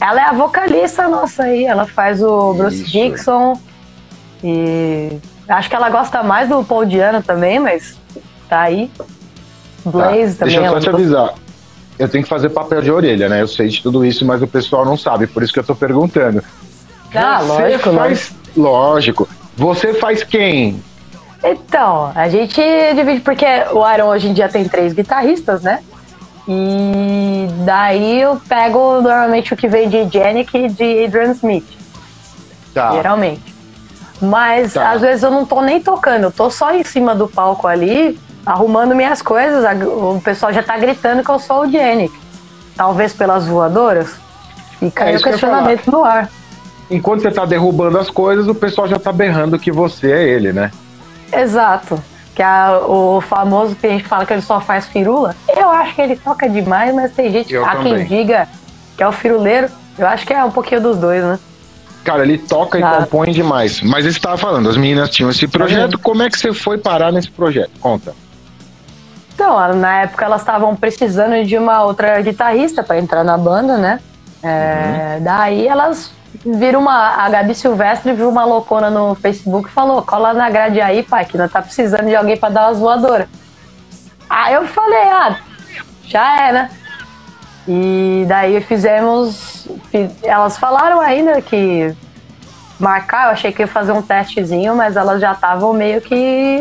[0.01, 2.91] Ela é a vocalista nossa aí, ela faz o Bruce Isso.
[2.93, 3.59] Dixon.
[4.45, 5.17] E
[5.49, 7.97] acho que ela gosta mais do Paul Diano também, mas
[8.49, 8.91] tá aí.
[9.85, 10.55] Blaze Tá, também.
[10.55, 11.35] Deixa eu só ela te avisar.
[11.99, 13.41] Eu tenho que fazer papel de orelha, né?
[13.41, 15.75] Eu sei de tudo isso, mas o pessoal não sabe, por isso que eu tô
[15.75, 16.43] perguntando.
[17.15, 18.33] Ah, Você lógico, faz...
[18.55, 19.29] Lógico.
[19.57, 20.83] Você faz quem?
[21.43, 22.61] Então, a gente
[22.95, 25.83] divide porque o Iron hoje em dia tem três guitarristas, né?
[26.49, 31.67] E daí eu pego normalmente o que vem de Janik e de Adrian Smith,
[32.73, 32.93] Tá.
[32.93, 33.55] geralmente.
[34.21, 34.93] Mas Tá.
[34.93, 38.19] às vezes eu não tô nem tocando, eu tô só em cima do palco ali,
[38.45, 39.65] arrumando minhas coisas.
[39.85, 42.15] O pessoal já tá gritando que eu sou o Janik.
[42.77, 44.15] Talvez pelas voadoras.
[44.79, 46.31] Fica É aí o que questionamento no ar.
[46.91, 50.53] Enquanto você tá derrubando as coisas, o pessoal já tá berrando que você é ele,
[50.53, 50.71] né?
[51.33, 52.01] Exato.
[52.37, 55.35] Que a- o famoso que a gente fala que ele só faz firula.
[55.49, 58.07] Eu acho que ele toca demais, mas tem gente, Eu há também.
[58.07, 58.47] quem diga
[58.97, 59.69] que é o firuleiro.
[59.99, 61.39] Eu acho que é um pouquinho dos dois, né?
[62.05, 62.99] Cara, ele toca e Tá.
[62.99, 63.81] compõe demais.
[63.81, 65.99] Mas você estava falando, as meninas tinham esse projeto.
[65.99, 67.71] Como é que você foi parar nesse projeto?
[67.81, 68.15] Conta.
[69.35, 73.99] Então, na época elas estavam precisando de uma outra guitarrista para entrar na banda, né?
[74.43, 76.13] É, Daí elas
[76.45, 77.17] viram uma.
[77.25, 81.25] A Gabi Silvestre viu uma loucona no Facebook e falou: cola na grade aí, pai,
[81.25, 83.29] que nós tá precisando de alguém para dar umas voadoras.
[84.29, 85.37] Aí eu falei: ah,
[86.05, 86.71] já é, né?
[87.69, 89.67] E daí fizemos.
[89.91, 91.95] fi- Elas falaram ainda que
[92.79, 96.15] marcar, eu achei que ia fazer um testezinho, mas elas já estavam meio que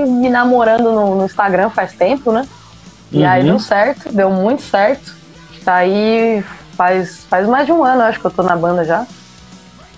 [0.07, 2.47] me namorando no, no Instagram faz tempo, né?
[3.11, 3.47] E aí Uhum.
[3.49, 5.13] deu certo, deu muito certo.
[5.63, 6.43] Tá aí
[6.75, 9.05] faz, faz mais de um ano, acho que eu tô na banda já.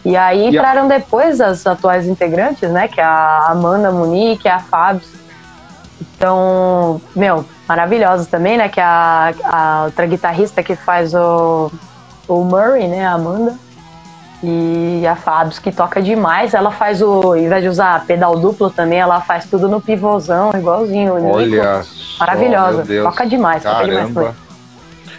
[0.07, 2.87] E aí E a- entraram depois as atuais integrantes, né?
[2.87, 5.05] Que é a Amanda Munique, a Fabs.
[6.01, 8.69] Então, meu, maravilhosas também, né?
[8.69, 11.69] Que é a, a outra guitarrista que faz o,
[12.25, 13.05] o Murray, né?
[13.05, 13.53] A Amanda.
[14.41, 16.53] E a Fabs, que toca demais.
[16.53, 17.21] Ela faz o.
[17.23, 21.15] Ao invés de usar pedal duplo também, ela faz tudo no pivôzão, igualzinho.
[21.33, 22.85] Olha só, Maravilhosa.
[23.03, 24.35] Toca demais, toca demais Caramba.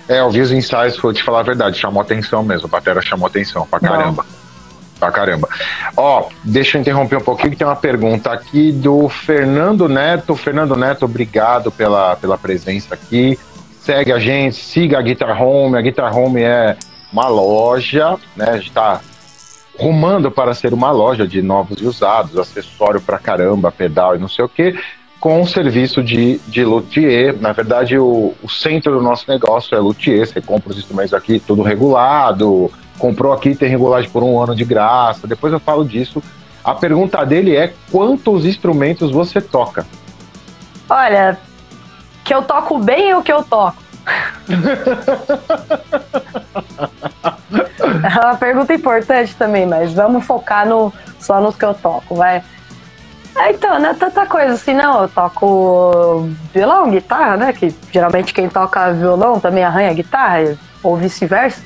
[0.09, 2.67] É, eu vi os ensaios, vou te falar a verdade, chamou atenção mesmo.
[2.69, 4.17] A batera chamou atenção pra Não.
[4.99, 5.49] Pra caramba.
[5.97, 10.35] Ó, deixa eu interromper um pouquinho, que tem uma pergunta aqui do Fernando Neto.
[10.35, 13.39] Fernando Neto, obrigado pela, pela presença aqui.
[13.81, 15.79] Segue a gente, siga a Guitar Home.
[15.79, 16.77] A Guitar Home é
[17.13, 18.47] uma loja, né?
[18.51, 19.01] A gente tá
[19.79, 24.29] rumando para ser uma loja de novos e usados, acessório pra caramba, pedal e não
[24.29, 24.77] sei o que,
[25.21, 27.37] com serviço de, de luthier.
[27.41, 30.27] Na verdade, o, o centro do nosso negócio é luthier.
[30.27, 34.65] Você compra os instrumentos aqui tudo regulado, comprou aqui, tem regulagem por um ano de
[34.65, 35.27] graça.
[35.27, 36.23] Depois eu falo disso.
[36.63, 39.87] A pergunta dele é quantos instrumentos você toca?
[40.89, 41.39] Olha,
[42.25, 43.83] que eu toco bem ou que eu toco?
[48.03, 52.43] é uma pergunta importante também, mas vamos focar no, só nos que eu toco, vai.
[53.37, 55.03] É, então, não é tanta coisa assim, não.
[55.03, 57.53] Eu toco violão, guitarra, né?
[57.53, 61.63] Que geralmente quem toca violão também arranha guitarra, ou vice-versa.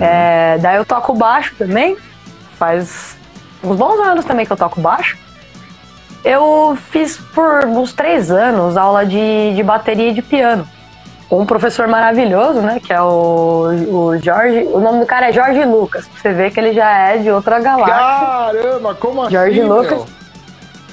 [0.00, 1.96] É, daí eu toco baixo também.
[2.58, 3.16] Faz
[3.62, 5.16] uns bons anos também que eu toco baixo.
[6.24, 10.66] Eu fiz por uns três anos aula de, de bateria e de piano.
[11.30, 12.80] um professor maravilhoso, né?
[12.84, 14.66] Que é o, o Jorge.
[14.72, 16.08] O nome do cara é Jorge Lucas.
[16.16, 17.94] Você vê que ele já é de outra galáxia.
[17.94, 19.34] Caramba, como assim?
[19.34, 19.90] Jorge Lucas.
[19.90, 20.06] meu?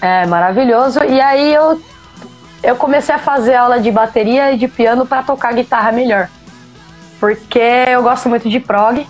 [0.01, 1.03] É, maravilhoso.
[1.03, 1.81] E aí eu,
[2.61, 6.27] eu comecei a fazer aula de bateria e de piano para tocar guitarra melhor.
[7.23, 9.07] Porque eu gosto muito de prog.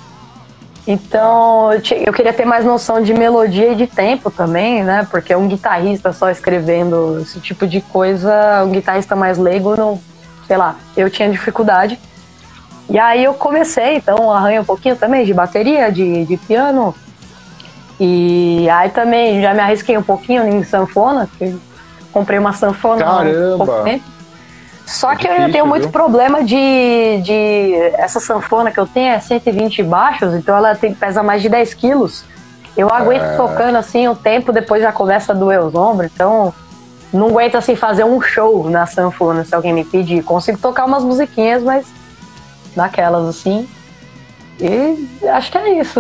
[0.86, 5.08] Então eu, queria ter mais noção de melodia e de tempo também, né?
[5.10, 10.00] Porque um guitarrista só escrevendo esse tipo de coisa, um guitarrista mais leigo, não,
[10.46, 12.00] sei lá, eu tinha dificuldade.
[12.88, 16.94] E aí eu comecei, então arranho um pouquinho também de bateria, de, de piano.
[18.00, 21.28] E aí também já me arrisquei um pouquinho em sanfona,
[22.12, 23.66] comprei uma sanfona Caramba!
[23.66, 24.04] pouco tempo.
[24.86, 25.92] Só É que eu difícil, tenho muito viu?
[25.92, 27.74] problema de, de.
[27.98, 31.74] Essa sanfona que eu tenho é 120 baixos, então ela tem, pesa mais de 10
[31.74, 32.24] quilos.
[32.76, 33.36] Eu aguento É.
[33.38, 36.54] tocando assim o tempo, depois já começa a doer os ombros, então
[37.14, 40.24] não aguento assim fazer um show na sanfona se alguém me pedir.
[40.24, 41.86] Consigo tocar umas musiquinhas, mas
[42.76, 43.68] daquelas assim.
[44.60, 46.00] E acho que é isso.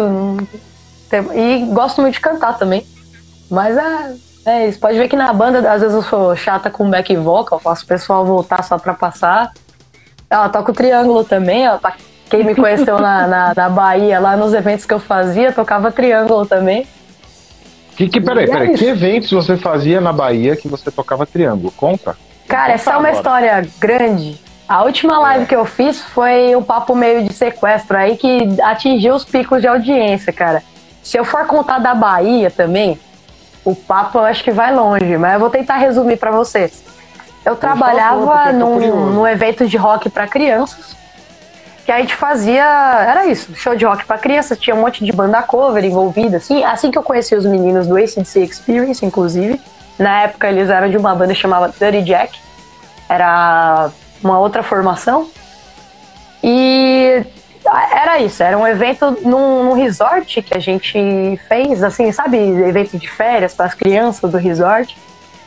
[1.35, 2.85] E gosto muito de cantar também.
[3.49, 4.15] Mas é,
[4.45, 4.79] é isso.
[4.79, 7.87] Pode ver que na banda, às vezes eu sou chata com back vocal, faço o
[7.87, 9.51] pessoal voltar só pra passar.
[10.29, 11.77] Ela toca o triângulo também, ó.
[11.77, 11.93] Pra
[12.29, 16.45] quem me conheceu na, na, na Bahia, lá nos eventos que eu fazia, tocava triângulo
[16.45, 16.87] também.
[17.95, 18.69] Que, que, peraí, é peraí.
[18.69, 18.83] isso.
[18.83, 21.71] Que eventos você fazia na Bahia que você tocava triângulo?
[21.71, 22.17] Conta.
[22.47, 23.17] Cara, essa é uma agora.
[23.17, 24.41] história grande.
[24.67, 29.13] A última live que eu fiz foi o papo meio de sequestro aí que atingiu
[29.13, 30.63] os picos de audiência, cara.
[31.03, 32.97] Se eu for contar da Bahia também,
[33.63, 36.83] o papo eu acho que vai longe, mas eu vou tentar resumir pra vocês.
[37.45, 40.95] Eu trabalhava num, num evento de rock pra crianças,
[41.85, 45.11] que a gente fazia, era isso, show de rock pra crianças, tinha um monte de
[45.11, 49.59] banda cover envolvida, assim, assim que eu conheci os meninos do ACDC Experience, inclusive.
[49.99, 52.39] Na época eles eram de uma banda chamada Dirty Jack,
[53.09, 53.89] era
[54.23, 55.27] uma outra formação.
[56.41, 57.23] E
[57.91, 62.97] era isso, era um evento num, num resort que a gente fez, assim, sabe, evento
[62.97, 64.95] de férias para as crianças do resort.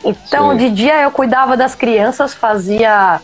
[0.03, 0.57] Então, Sim.
[0.57, 3.19] de dia eu cuidava das crianças, fazia.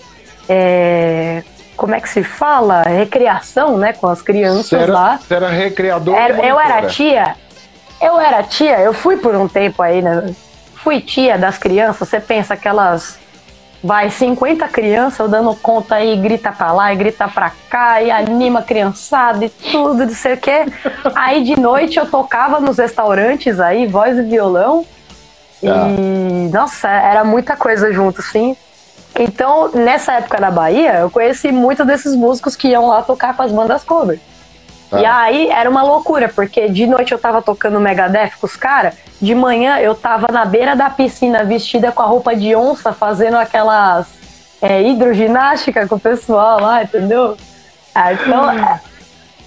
[0.49, 1.43] é,
[1.75, 2.83] como é que se fala?
[2.83, 5.17] Recreação, né, com as crianças Você era, lá.
[5.17, 7.35] você era recreador Era- eu era tia.
[8.01, 10.33] Eu era tia, eu fui por um tempo aí, né?
[10.75, 12.09] Fui tia das crianças.
[12.09, 13.17] Você pensa que elas.
[13.83, 18.09] Vai 50 crianças eu dando conta aí, grita pra lá e grita pra cá, e
[18.09, 20.65] anima a criançada e tudo, não sei o quê.
[21.13, 24.85] Aí de noite eu tocava nos restaurantes aí, voz e violão.
[25.61, 28.55] E, nossa, era muita coisa junto, assim.
[29.19, 33.43] Então, nessa época na Bahia, eu conheci muitos desses músicos que iam lá tocar com
[33.43, 34.19] as bandas cover.
[34.93, 35.01] Tá.
[35.01, 38.93] E aí era uma loucura, porque de noite eu tava tocando Megadeth com os caras,
[39.19, 43.37] de manhã eu tava na beira da piscina vestida com a roupa de onça, fazendo
[43.37, 44.07] aquelas
[44.61, 47.35] é, hidroginástica com o pessoal lá, entendeu?
[47.95, 48.79] Ah, então, é.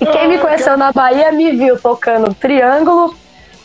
[0.01, 3.17] e quem me conheceu na Bahia me viu tocando triângulo,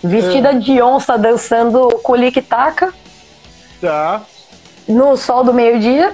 [0.03, 2.93] vestida de onça, dançando culique-taca
[3.81, 4.21] Tá.
[4.87, 6.13] no sol do meio-dia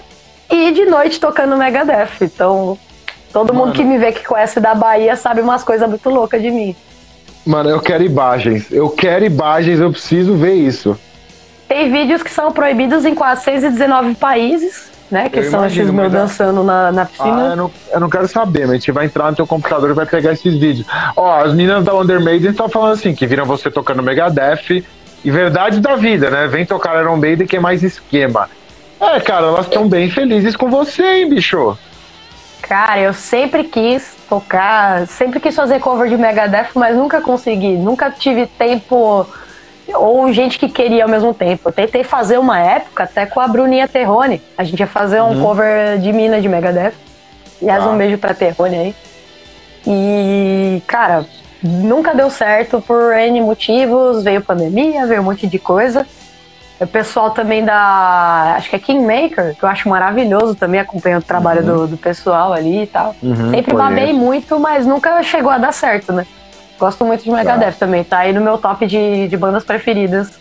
[0.50, 2.22] e de noite tocando Megadeth.
[2.22, 2.80] Então,
[3.46, 3.74] todo mundo Mano.
[3.74, 6.76] que me vê que conhece da Bahia sabe umas coisas muito loucas de mim.
[7.46, 8.72] Mano, eu quero imagens.
[8.72, 10.98] Eu quero imagens, eu preciso ver isso.
[11.68, 15.30] Tem vídeos que são proibidos em 419 países, né?
[15.30, 17.42] Que Eu são esses meus é- dançando na, na Ah, piscina.
[17.52, 19.94] eu não, eu não quero saber, mas a gente vai entrar no teu computador e
[19.94, 20.88] vai pegar esses vídeos.
[21.16, 24.84] Ó, as meninas da Wonder Maiden estão falando assim, que viram você tocando Megadeth
[25.24, 26.48] e verdade da vida, né?
[26.48, 28.50] Vem tocar Iron Maiden que é mais esquema.
[29.00, 31.78] É, cara, elas estão bem felizes com você, hein, bicho?
[32.68, 37.78] Cara, eu sempre quis tocar, sempre quis fazer cover de Megadeth, mas nunca consegui.
[37.78, 39.26] Nunca tive tempo
[39.94, 41.70] ou gente que queria ao mesmo tempo.
[41.70, 44.42] Eu tentei fazer uma época até com a Bruninha Terrone.
[44.58, 46.94] A gente ia fazer um cover de mina de Megadeth.
[47.62, 47.90] Aliás, Tá.
[47.90, 48.96] um beijo pra Terrone aí.
[49.88, 51.26] E, cara,
[51.64, 54.24] nunca deu certo por N motivos.
[54.24, 56.06] Veio pandemia, veio um monte de coisa.
[56.80, 58.54] O pessoal também da.
[58.56, 62.54] Acho que é Kingmaker, que eu acho maravilhoso também, acompanhando o trabalho do, do pessoal
[62.54, 63.16] ali e tal.
[63.22, 63.76] Uhum, Sempre conheço.
[63.76, 66.26] babei muito, mas nunca chegou a dar certo, né?
[66.80, 70.40] Gosto muito de Megadeth também, tá aí no meu top de, de bandas preferidas.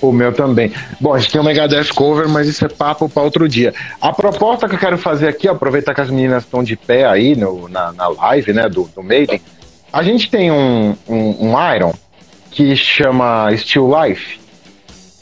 [0.00, 0.72] O meu também.
[1.00, 3.74] Bom, a gente tem o Megadeth cover, mas isso é papo para outro dia.
[4.00, 7.06] A proposta que eu quero fazer aqui, ó, aproveitar que as meninas estão de pé
[7.06, 9.40] aí no, na, na live, né, do, do Maiden.
[9.92, 11.94] A gente tem um, um, um Iron
[12.50, 14.38] que chama Still Life.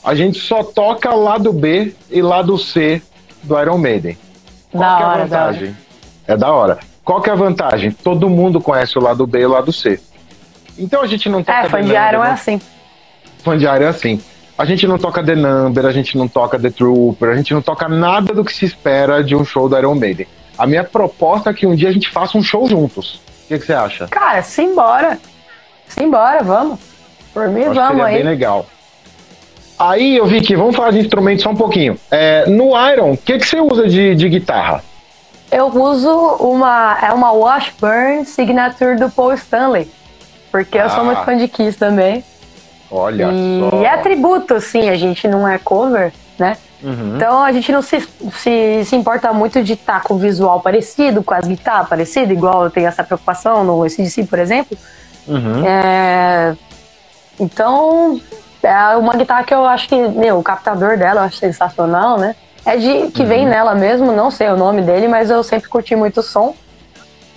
[0.07, 3.03] A gente só toca lado B e lado C
[3.43, 4.17] do Iron Maiden.
[4.71, 5.53] Qual Da é a hora, da hora.
[5.53, 5.77] vantagem?
[6.29, 6.79] É da hora.
[7.05, 7.91] Qual que é a vantagem?
[7.91, 10.01] Todo mundo conhece o lado B e o lado C.
[10.79, 12.61] Então a gente não toca É, fã de Iron é não assim.
[13.43, 14.21] fã de Iron é assim.
[14.57, 17.61] A gente não toca The Number, a gente não toca The Trooper, a gente não
[17.61, 20.27] toca nada do que se espera de um show do Iron Maiden.
[20.57, 23.17] A minha proposta é que um dia a gente faça um show juntos.
[23.45, 24.07] O que, que você acha?
[24.09, 25.19] Cara, simbora.
[25.89, 26.79] Simbora, vamos.
[27.35, 28.15] Por mim, vamos aí.
[28.15, 28.67] bem legal.
[29.79, 31.99] Aí, eu vi que vamos falar de instrumentos só um pouquinho.
[32.11, 34.83] É, no Iron, o que, que você usa de, de guitarra?
[35.51, 36.11] Eu uso
[36.41, 36.99] uma.
[37.03, 39.91] É uma Washburn Signature do Paul Stanley.
[40.51, 41.05] Porque eu sou Ah.
[41.05, 42.25] muito fã de Kiss também.
[42.91, 43.83] Olha E só.
[43.85, 46.57] é tributo, assim, a gente não é cover, né?
[46.83, 47.17] Uhum.
[47.17, 48.01] Então a gente não se,
[48.33, 52.65] se, se importa muito de estar com o visual parecido, com as guitarras parecidas, igual
[52.65, 54.77] eu tenho essa preocupação no ACDC, por exemplo.
[55.27, 55.67] Uhum.
[55.67, 56.55] É,
[57.41, 58.21] Então,
[58.63, 62.35] é uma guitarra que eu acho que, meu, o captador dela eu acho sensacional, né?
[62.65, 63.29] É de que Uhum.
[63.29, 66.55] vem nela mesmo, não sei o nome dele, mas eu sempre curti muito o som.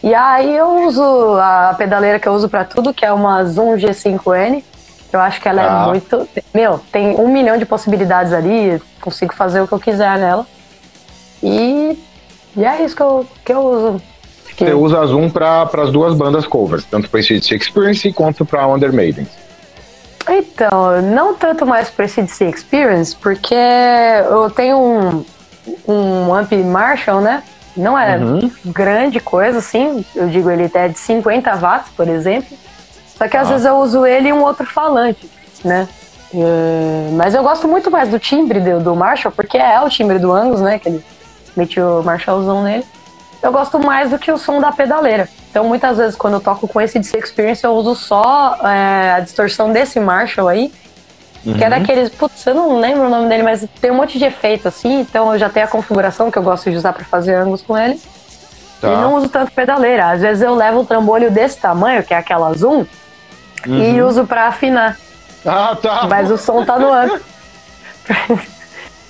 [0.02, 1.04] E aí eu uso
[1.40, 4.64] a pedaleira que eu uso pra tudo, que é uma Zoom G5N.
[5.12, 5.84] Eu acho que ela Ah.
[5.84, 6.28] é muito.
[6.54, 10.46] Meu, tem um milhão de possibilidades ali, consigo fazer o que eu quiser nela.
[11.44, 11.98] E,
[12.56, 14.02] e é isso que eu, que eu uso.
[14.56, 18.46] Que- Você usa a Zoom para as duas bandas covers, tanto para esse Experience quanto
[18.46, 19.28] para Under Maiden.
[20.40, 23.56] Então, não tanto mais para esse DC Experience, porque
[24.30, 25.26] eu tenho um,
[25.88, 27.44] um amp Marshall, né?
[27.76, 28.52] Não é Uhum.
[28.66, 30.04] grande coisa, assim.
[30.16, 32.58] Eu digo, ele é de 50 watts, por exemplo.
[33.18, 33.52] Só que às Ah.
[33.52, 35.30] vezes eu uso ele e um outro falante,
[35.64, 35.88] né?
[36.34, 40.20] É, mas eu gosto muito mais do timbre do, do Marshall, porque é o timbre
[40.20, 40.78] do Angus, né?
[40.80, 41.06] Que ele
[41.56, 42.86] mete o Marshallzão nele.
[43.42, 45.30] Eu gosto mais do que o som da pedaleira.
[45.50, 49.20] Então, muitas vezes, quando eu toco com esse DC Experience, eu uso só é, a
[49.22, 50.72] distorção desse Marshall aí,
[51.42, 51.58] que Uhum.
[51.64, 52.10] é daqueles.
[52.10, 55.32] Putz, eu não lembro o nome dele, mas tem um monte de efeito assim, então
[55.34, 58.00] eu já tenho a configuração que eu gosto de usar pra fazer ângulos com ele.
[58.82, 58.90] Tá.
[58.94, 60.12] E não uso tanto pedaleira.
[60.12, 62.86] Às vezes eu levo um trambolho desse tamanho, que é aquela Zoom,
[63.66, 64.98] e uso pra afinar.
[65.46, 66.06] Ah, tá.
[66.10, 67.24] Mas o som tá no âmbito.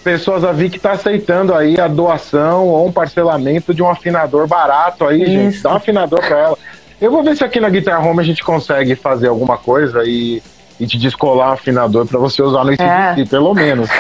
[0.04, 5.06] Pessoas a que tá aceitando aí a doação ou um parcelamento de um afinador barato
[5.06, 5.56] aí, gente.
[5.56, 5.64] Isso.
[5.64, 6.58] Dá um afinador para ela.
[7.02, 10.42] Eu vou ver se aqui na Guitar Home a gente consegue fazer alguma coisa e,
[10.80, 13.26] e te descolar um afinador para você usar no ICDC, É.
[13.26, 13.90] pelo menos.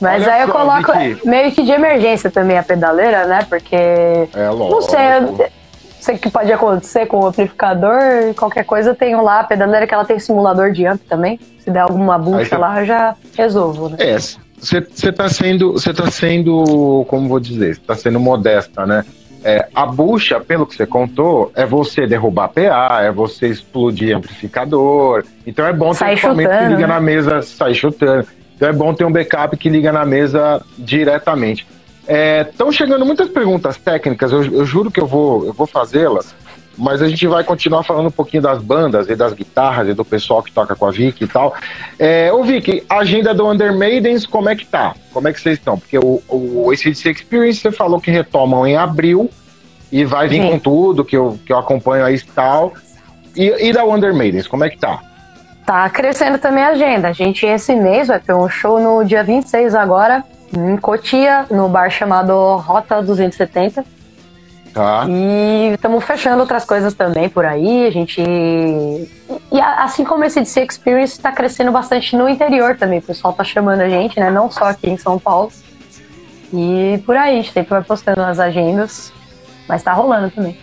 [0.00, 1.26] Mas Olha aí eu coloco Vicky.
[1.28, 3.44] meio que de emergência também a pedaleira, né?
[3.48, 3.74] Porque.
[3.74, 4.70] É lógico.
[4.70, 5.48] Não sei, eu-
[6.00, 7.98] sei que pode acontecer com o amplificador,
[8.36, 11.40] qualquer coisa eu tenho lá a pedaleira que ela tem simulador de amp também.
[11.68, 13.96] Se der alguma bucha você- lá, eu já resolvo, né?
[14.00, 14.16] É,
[14.58, 19.04] você tá sendo, você tá sendo, como vou dizer, você tá sendo modesta, né?
[19.44, 25.24] É, a bucha, pelo que você contou, é você derrubar PA, é você explodir amplificador.
[25.46, 26.86] Então é bom ter Sai um equipamento que liga né?
[26.86, 28.26] na mesa, sai chutando.
[28.56, 31.66] Então é bom ter um backup que liga na mesa diretamente.
[32.48, 36.34] Estão chegando muitas perguntas técnicas, eu, eu juro que eu vou, eu vou fazê-las,
[36.78, 40.04] mas a gente vai continuar falando um pouquinho das bandas e das guitarras e do
[40.04, 41.54] pessoal que toca com a Vicky e tal.
[41.98, 44.94] É, ô Vicky, a agenda do Under Maidens, como é que tá?
[45.12, 45.76] Como é que vocês estão?
[45.76, 49.28] Porque o, o ACDC Experience você falou que retomam em abril
[49.90, 50.50] e vai vir Sim.
[50.50, 52.72] com tudo, que eu, que eu acompanho aí e tal.
[53.34, 55.00] E, e da Under Maidens, como é que tá?
[55.66, 57.08] Tá crescendo também a agenda.
[57.08, 60.24] A gente, esse mês, vai ter um show no dia 26 agora,
[60.56, 63.84] em Cotia, no bar chamado Rota 270.
[64.78, 65.06] Tá?
[65.08, 67.84] E estamos fechando outras coisas também por aí.
[67.84, 68.22] A gente.
[68.22, 73.00] E assim como esse DC Experience está crescendo bastante no interior também.
[73.00, 74.30] O pessoal tá chamando a gente, né?
[74.30, 75.50] Não só aqui em São Paulo.
[76.52, 79.12] E por aí, a gente sempre vai postando as agendas.
[79.68, 80.56] Mas tá rolando também.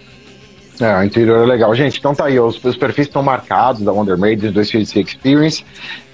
[0.79, 1.75] É, o interior é legal.
[1.75, 5.65] Gente, então tá aí, os, os perfis estão marcados da Wonder Maidens, do ACDC Experience,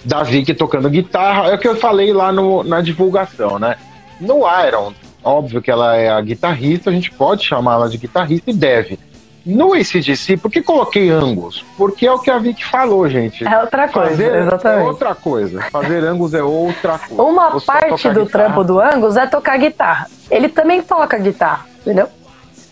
[0.03, 3.75] da Vicky tocando guitarra, é o que eu falei lá no, na divulgação, né?
[4.19, 4.91] No Iron,
[5.23, 8.99] óbvio que ela é a guitarrista, a gente pode chamá-la de guitarrista e deve.
[9.43, 11.65] No ACDC, por que coloquei Angus?
[11.75, 13.43] Porque é o que a Vicky falou, gente.
[13.47, 14.87] É outra coisa, Fazer é exatamente.
[14.87, 15.61] outra coisa.
[15.71, 17.23] Fazer Angus é outra coisa.
[17.23, 18.45] Uma parte do guitarra.
[18.45, 20.07] trampo do Angus é tocar guitarra.
[20.29, 22.07] Ele também toca guitarra, entendeu?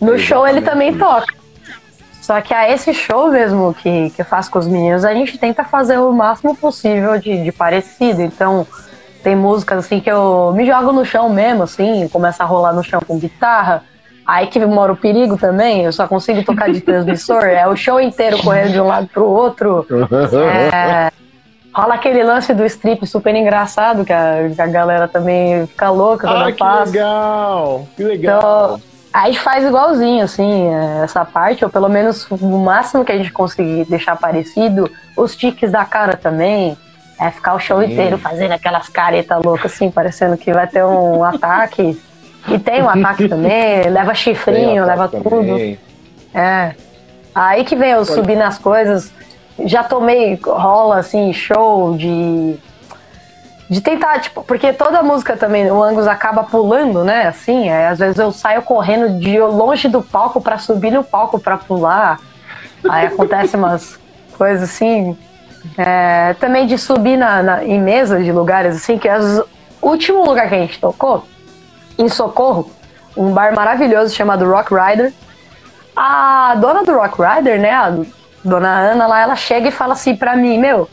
[0.00, 1.40] No show ele também Exatamente toca.
[2.22, 5.36] Só que a esse show mesmo que, que eu faço com os meninos, a gente
[5.36, 8.22] tenta fazer o máximo possível de, de parecido.
[8.22, 8.64] Então,
[9.22, 12.82] tem músicas assim que eu me jogo no chão mesmo, assim, começa a rolar no
[12.82, 13.82] chão com guitarra.
[14.26, 18.00] Aí que mora o perigo também, eu só consigo tocar de transmissor, é o show
[18.00, 19.86] inteiro correndo de um lado pro outro.
[20.72, 21.10] É,
[21.74, 26.26] rola aquele lance do strip super engraçado, que a, que a galera também fica louca
[26.28, 26.92] quando Ah, eu que faço.
[26.92, 27.86] legal!
[27.96, 28.38] Que legal!
[28.38, 28.80] Então,
[29.12, 33.16] a gente faz igualzinho, assim, é, essa parte, ou pelo menos o máximo que a
[33.16, 34.90] gente conseguir deixar parecido.
[35.16, 36.76] Os tiques da cara também.
[37.20, 37.92] É ficar o show Sim.
[37.92, 42.00] inteiro fazendo aquelas caretas loucas, assim, parecendo que vai ter um ataque.
[42.48, 45.28] E tem um ataque também, leva chifrinho, leva tudo.
[45.28, 45.78] também.
[46.34, 46.74] É.
[47.34, 49.12] Aí que vem eu subir nas coisas.
[49.64, 52.56] Já tomei rola assim, show de.
[53.68, 57.26] de tentar, tipo, porque toda música também, o Angus acaba pulando, né?
[57.26, 61.38] Assim, é, às vezes eu saio correndo de longe do palco para subir no palco
[61.38, 62.18] para pular.
[62.88, 63.98] Aí acontece umas
[64.38, 65.16] coisas assim.
[65.76, 69.38] É, também de subir na, na, em mesa de lugares assim, que as,
[69.80, 71.26] o último lugar que a gente tocou,
[71.98, 72.70] em Socorro,
[73.16, 75.12] um bar maravilhoso chamado Rock Rider.
[75.94, 77.94] A dona do Rock Rider, né, a
[78.44, 80.88] dona Ana lá, ela chega e fala assim pra mim, meu,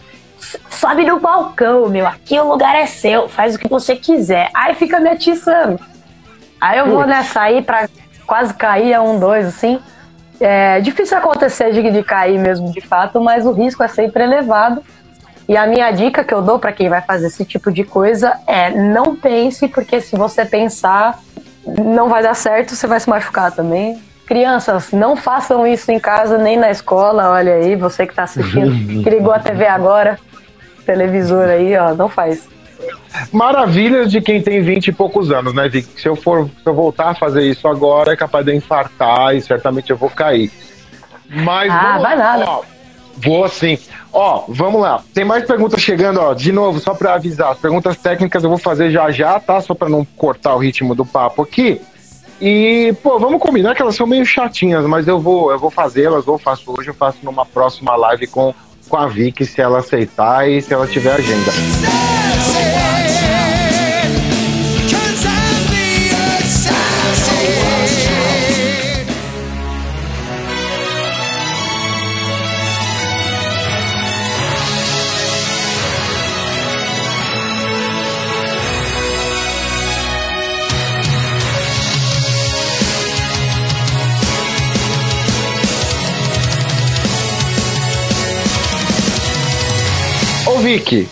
[0.69, 4.49] sobe no balcão, meu, aqui o lugar é seu, faz o que você quiser.
[4.53, 5.79] Aí fica me atiçando.
[6.59, 7.87] Aí eu vou nessa aí pra
[8.25, 9.79] quase cair a um, dois, assim.
[10.39, 14.83] É difícil acontecer de, de cair mesmo, de fato, mas o risco é sempre elevado.
[15.47, 18.37] E a minha dica que eu dou para quem vai fazer esse tipo de coisa
[18.45, 21.19] é não pense, porque se você pensar,
[21.65, 24.01] não vai dar certo, você vai se machucar também.
[24.25, 27.29] Crianças, não façam isso em casa nem na escola.
[27.29, 28.71] Olha aí, você que está assistindo,
[29.03, 30.19] que ligou a TV agora,
[30.85, 32.47] televisor aí, ó, não faz.
[33.31, 35.99] Maravilhas de quem tem 20 e poucos anos, né, Vic?
[35.99, 39.35] Se eu for se eu voltar a fazer isso agora, é capaz de eu infartar
[39.35, 40.51] e certamente eu vou cair.
[41.29, 42.45] Mas ah, vai nada.
[42.47, 42.61] Ó,
[43.17, 43.77] vou sim.
[44.13, 45.03] Ó, vamos lá.
[45.13, 46.33] Tem mais perguntas chegando, ó.
[46.33, 49.59] De novo, só para avisar, as perguntas técnicas eu vou fazer já já, tá?
[49.61, 51.81] Só para não cortar o ritmo do papo aqui.
[52.39, 56.27] E, pô, vamos combinar que elas são meio chatinhas, mas eu vou, eu vou fazê-las,
[56.27, 58.53] ou faço hoje, eu faço numa próxima live com,
[58.87, 61.51] com a Vicky, se ela aceitar e se ela tiver agenda.
[90.67, 91.07] Vicky,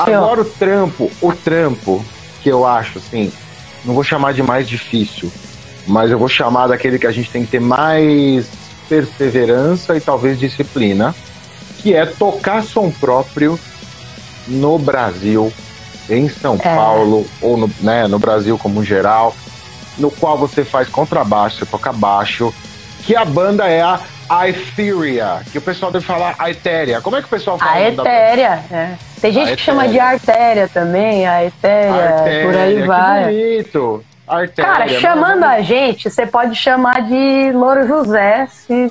[0.00, 2.04] agora o trampo, o trampo
[2.42, 3.32] que eu acho assim,
[3.84, 5.30] não vou chamar de mais difícil,
[5.86, 8.48] mas eu vou chamar daquele que a gente tem que ter mais
[8.88, 11.14] perseverança e talvez disciplina,
[11.78, 13.56] que é tocar som próprio
[14.48, 15.52] no Brasil,
[16.10, 16.74] em São é.
[16.74, 19.36] Paulo, ou no, né, no Brasil como geral,
[19.96, 22.52] no qual você faz contrabaixo, você toca baixo,
[23.04, 27.00] que a banda é a a Etheria, que o pessoal deve falar a Etéria.
[27.00, 27.72] Como é que o pessoal fala?
[27.72, 28.94] A Etéria, é.
[29.20, 33.24] Tem gente que chama de artéria também, a Etéria, artéria por aí vai.
[33.24, 34.04] bonito.
[34.26, 38.90] Artéria, Cara, chamando a gente, você pode chamar de Louro José, se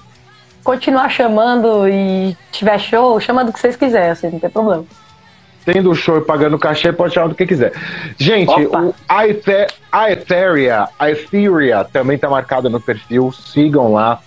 [0.64, 4.86] continuar chamando e tiver show, chama do que vocês quiserem, assim, não tem problema.
[5.66, 7.72] Tendo show e pagando cachê, pode chamar do que quiser.
[8.18, 14.20] Gente, o, a, Ether, a Etheria, a Etheria também tá marcada no perfil, sigam lá.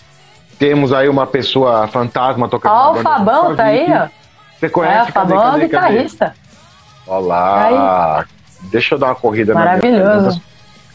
[0.59, 2.73] Temos aí uma pessoa fantasma tocando.
[2.73, 4.09] Ó, o Fabão tá aí, ó.
[4.59, 4.99] Você conhece?
[4.99, 6.35] É, o Fabão é guitarrista.
[7.07, 8.25] Olá.
[8.71, 10.41] Deixa eu dar uma corrida Maravilhoso.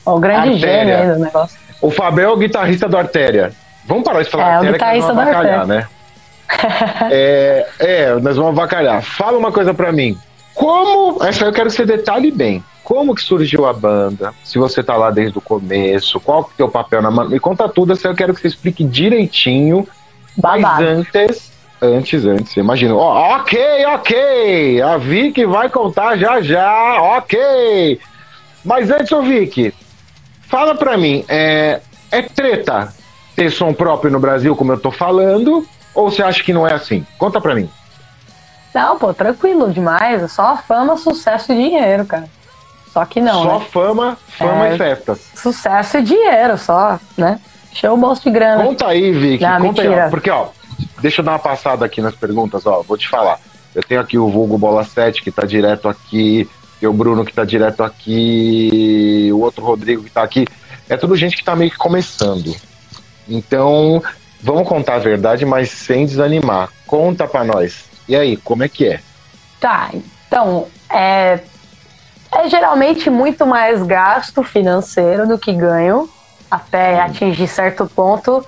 [0.04, 1.58] O grande gênio aí do negócio.
[1.80, 3.54] O Fabão é o guitarrista do Artéria.
[3.86, 5.88] Vamos parar de falar é, Artéria, o guitarrista que nós vamos avacalhar, né?
[7.12, 9.02] é, é, nós vamos avacalhar.
[9.04, 10.18] Fala uma coisa pra mim.
[10.56, 11.24] Como.
[11.24, 14.98] Essa eu quero que você detalhe bem como que surgiu a banda, se você tá
[14.98, 18.10] lá desde o começo, qual que é o teu papel na Me conta tudo, assim,
[18.10, 19.88] eu quero que você explique direitinho.
[20.36, 20.84] Babado.
[20.84, 22.94] Mas antes, antes, antes, imagina.
[22.94, 27.98] Ok, ok, a Vicky vai contar já já, ok.
[28.66, 29.74] Mas antes, ô Vicky,
[30.50, 31.80] fala pra mim, é,
[32.12, 32.94] é treta
[33.38, 35.66] ter som próprio no Brasil, como eu tô falando,
[35.96, 37.08] ou você acha que não é assim?
[37.18, 37.70] Conta pra mim.
[38.76, 40.22] Não, pô, tranquilo demais.
[40.22, 42.41] É só fama, sucesso e dinheiro, cara.
[42.94, 43.44] Só que não.
[43.44, 43.66] Só né?
[43.72, 45.32] fama, fama é, e festas.
[45.34, 47.40] Sucesso e dinheiro só, né?
[47.74, 48.64] Show o bolso de grana.
[48.64, 49.44] Conta aí, Vicky.
[49.44, 50.04] Não, conta mentira.
[50.04, 50.48] aí, ó, porque, ó,
[51.02, 52.82] deixa eu dar uma passada aqui nas perguntas, ó.
[52.82, 53.40] Vou te falar.
[53.74, 56.50] Eu tenho aqui o Vulgo Bola 7, que tá direto aqui.
[56.80, 59.30] Tem o Bruno, que tá direto aqui.
[59.32, 60.46] O outro Rodrigo, que tá aqui.
[60.90, 62.54] É tudo gente que tá meio que começando.
[63.30, 64.04] Então,
[64.42, 66.70] vamos contar a verdade, mas sem desanimar.
[66.86, 67.86] Conta pra nós.
[68.10, 69.00] E aí, como é que é?
[69.62, 71.40] Tá, então, é,
[72.34, 76.10] é geralmente muito mais gasto financeiro do que ganho,
[76.50, 78.46] até atingir certo ponto.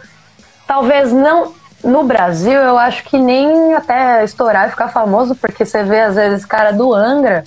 [0.66, 1.54] Talvez não.
[1.84, 6.16] No Brasil, eu acho que nem até estourar e ficar famoso, porque você vê, às
[6.16, 7.44] vezes, cara do Angra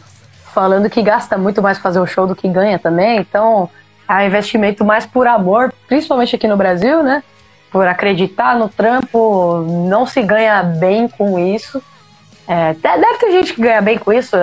[0.57, 3.18] falando que gasta muito mais fazer o show do que ganha também.
[3.18, 3.68] Então,
[4.09, 7.22] é um investimento mais por amor, principalmente aqui no Brasil, né?
[7.70, 11.82] Por acreditar no trampo, não se ganha bem com isso.
[12.49, 14.36] É, deve ter gente que ganha bem com isso,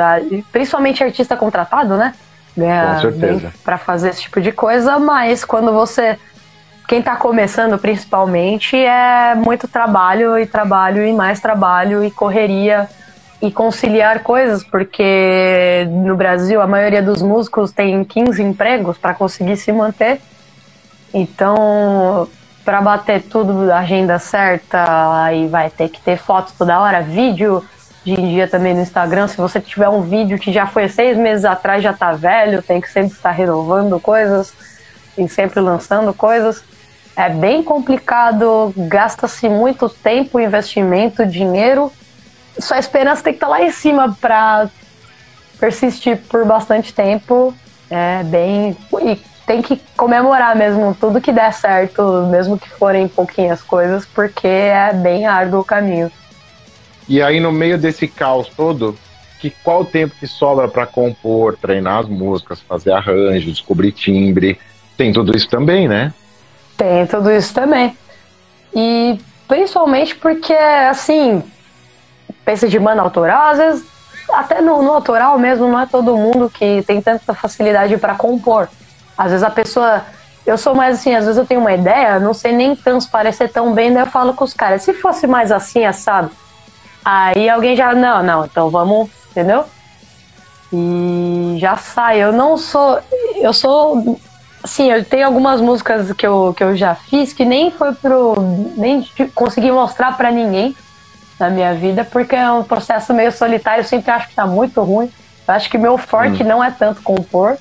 [0.52, 2.14] principalmente artista contratado, né?
[2.56, 6.18] Ganha bem pra fazer esse tipo de coisa, mas quando você.
[6.86, 12.90] Quem tá começando principalmente é muito trabalho e trabalho e mais trabalho e correria
[13.42, 19.56] e conciliar coisas, porque no Brasil a maioria dos músicos tem 15 empregos para conseguir
[19.58, 20.22] se manter.
[21.14, 22.28] Então,
[22.64, 27.64] para bater tudo a agenda certa, aí vai ter que ter fotos toda hora, vídeo.
[28.06, 31.18] Hoje em dia também no Instagram, se você tiver um vídeo que já foi seis
[31.18, 34.54] meses atrás, já tá velho, tem que sempre estar renovando coisas
[35.18, 36.62] e sempre lançando coisas.
[37.16, 41.92] É bem complicado, gasta-se muito tempo, investimento, dinheiro.
[42.60, 44.68] Sua esperança tem que estar tá lá em cima para
[45.58, 47.54] persistir por bastante tempo.
[47.90, 48.76] É bem.
[49.02, 54.48] E tem que comemorar mesmo tudo que der certo, mesmo que forem pouquinhas coisas, porque
[54.48, 56.12] é bem árduo o caminho.
[57.08, 58.98] E aí, no meio desse caos todo,
[59.40, 64.58] que qual o tempo que sobra para compor, treinar as músicas, fazer arranjo, descobrir timbre?
[64.96, 66.14] Tem tudo isso também, né?
[66.78, 67.98] Tem tudo isso também.
[68.74, 71.44] E principalmente porque, assim,
[72.46, 73.86] pensa de banda autoral, às vezes,
[74.32, 78.70] até no, no autoral mesmo, não é todo mundo que tem tanta facilidade para compor.
[79.18, 80.06] Às vezes a pessoa.
[80.46, 83.74] Eu sou mais assim, às vezes eu tenho uma ideia, não sei nem transparecer tão
[83.74, 86.30] bem, daí eu falo com os caras, se fosse mais assim, assado.
[87.04, 89.66] Aí alguém já, não, não, então vamos, entendeu?
[90.72, 92.24] E já sai.
[92.24, 93.00] Eu não sou.
[93.38, 94.20] Eu sou.
[94.66, 98.36] Sim, eu tenho algumas músicas que eu, que eu já fiz que nem foi pro.
[98.78, 100.76] nem consegui mostrar para ninguém
[101.40, 104.82] na minha vida, porque é um processo meio solitário, eu sempre acho que tá muito
[104.82, 105.12] ruim.
[105.48, 106.48] Eu acho que meu forte hum.
[106.48, 107.58] não é tanto compor,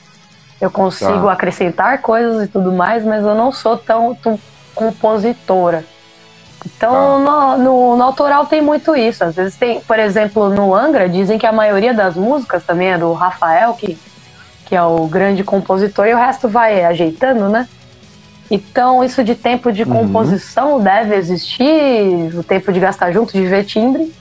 [0.61, 1.33] eu consigo tá.
[1.33, 4.39] acrescentar coisas e tudo mais, mas eu não sou tão, tão
[4.75, 5.85] compositora.
[6.65, 7.57] Então, tá.
[7.57, 9.25] no, no, no, autoral tem muito isso.
[9.25, 12.99] Às vezes tem, por exemplo, no Angra, dizem que a maioria das músicas também é
[12.99, 13.99] do Rafael, que,
[14.67, 17.69] que é o grande compositor, e o resto vai ajeitando, né?
[18.51, 19.93] Então, isso de tempo de uhum.
[19.93, 20.83] composição uhum.
[20.83, 24.13] deve existir, o tempo de gastar junto, de ver timbre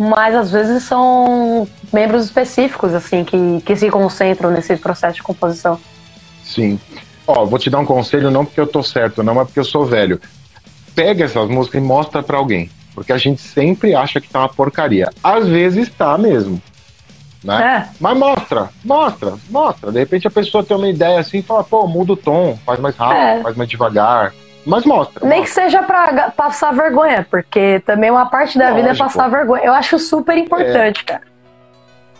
[0.00, 5.78] mas às vezes são membros específicos, assim, que, que se concentram nesse processo de composição.
[6.42, 6.80] Sim.
[7.26, 9.64] Ó, vou te dar um conselho, não porque eu tô certo, não, mas porque eu
[9.64, 10.18] sou velho.
[10.94, 12.70] Pega essas músicas e mostra para alguém.
[12.94, 15.10] Porque a gente sempre acha que tá uma porcaria.
[15.22, 16.60] Às vezes tá mesmo.
[17.42, 17.86] Né?
[17.86, 17.94] É.
[17.98, 19.90] Mas mostra, mostra, mostra.
[19.90, 22.78] De repente a pessoa tem uma ideia assim e fala, pô, muda o tom, faz
[22.78, 23.42] mais rápido, é.
[23.42, 24.34] faz mais devagar.
[24.66, 25.26] Mas mostra.
[25.26, 25.64] Nem mostra.
[25.64, 28.82] que seja pra passar vergonha, porque também uma parte da Lógico.
[28.82, 29.64] vida é passar vergonha.
[29.64, 31.12] Eu acho super importante, é.
[31.12, 31.22] cara.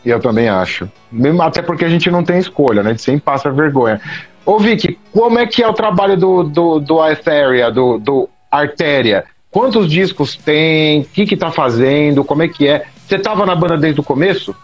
[0.05, 0.91] Eu também acho.
[1.13, 2.91] Mesmo, até porque a gente não tem escolha, né?
[2.91, 4.01] A gente sempre passa vergonha.
[4.47, 9.25] Ô, Vicky, como é que é o trabalho do, do, do Etheria, do, do Artéria?
[9.51, 11.01] Quantos discos tem?
[11.01, 12.25] O que que tá fazendo?
[12.25, 12.87] Como é que é?
[13.07, 14.55] Você tava na banda desde o começo?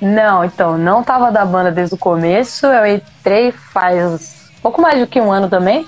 [0.00, 2.66] Não, então, não tava da banda desde o começo.
[2.66, 5.86] Eu entrei faz pouco mais do que um ano também.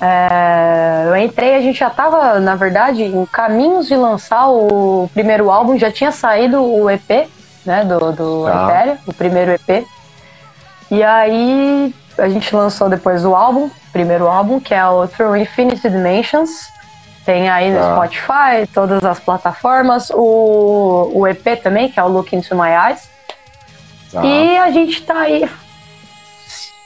[0.00, 5.50] É, eu entrei, a gente já estava, na verdade, em caminhos de lançar o primeiro
[5.50, 7.28] álbum, já tinha saído o EP,
[7.64, 8.68] né, do, do tá.
[8.68, 9.86] Ethereum, o primeiro EP.
[10.90, 15.88] E aí a gente lançou depois o álbum, primeiro álbum, que é o Through Infinity
[15.88, 16.68] Dimensions.
[17.24, 17.94] Tem aí no tá.
[17.94, 23.08] Spotify, todas as plataformas, o, o EP também, que é o Look Into My Eyes.
[24.12, 24.24] Tá.
[24.24, 25.48] E a gente está aí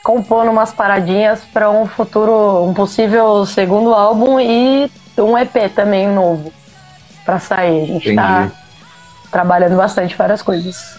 [0.02, 6.52] compondo umas paradinhas para um futuro, um possível segundo álbum e um EP também novo
[7.24, 7.82] para sair.
[7.82, 8.50] A gente está
[9.30, 10.98] trabalhando bastante várias coisas.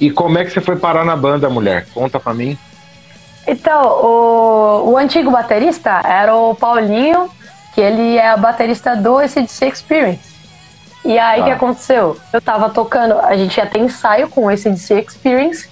[0.00, 1.86] E como é que você foi parar na banda, mulher?
[1.94, 2.58] Conta para mim.
[3.46, 7.28] Então, o, o antigo baterista era o Paulinho,
[7.74, 10.32] que ele é a baterista do ACDC Experience.
[11.04, 11.46] E aí o ah.
[11.46, 12.16] que aconteceu?
[12.32, 15.68] Eu tava tocando, a gente ia ter ensaio com o ACDC Experience,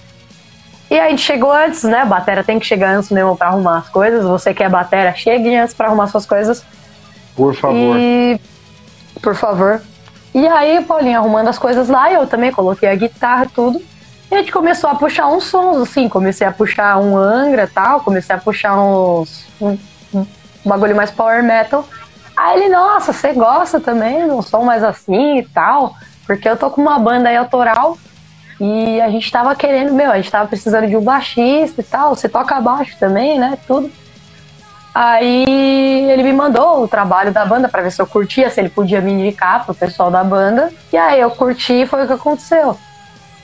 [0.91, 1.99] e a gente chegou antes, né?
[1.99, 4.25] A batera tem que chegar antes mesmo pra arrumar as coisas.
[4.25, 6.65] Você quer batera, chegue antes pra arrumar suas coisas.
[7.33, 7.95] Por favor.
[7.97, 8.37] E...
[9.21, 9.81] Por favor.
[10.35, 13.81] E aí, Paulinho arrumando as coisas lá, eu também coloquei a guitarra, tudo.
[14.31, 16.07] E a gente começou a puxar uns sons, assim.
[16.07, 19.45] Comecei a puxar um Angra tal, comecei a puxar uns.
[19.59, 19.77] Um,
[20.13, 20.25] um
[20.63, 21.85] bagulho mais power metal.
[22.35, 25.95] Aí ele, nossa, você gosta também de um som mais assim e tal?
[26.25, 27.97] Porque eu tô com uma banda aí autoral
[28.57, 32.15] e a gente tava querendo, meu, a gente tava precisando de um baixista e tal.
[32.15, 33.57] Você toca baixo também, né?
[33.67, 33.91] Tudo.
[34.95, 38.69] Aí ele me mandou o trabalho da banda para ver se eu curtia, se ele
[38.69, 40.71] podia me indicar pro pessoal da banda.
[40.91, 42.77] E aí eu curti e foi o que aconteceu.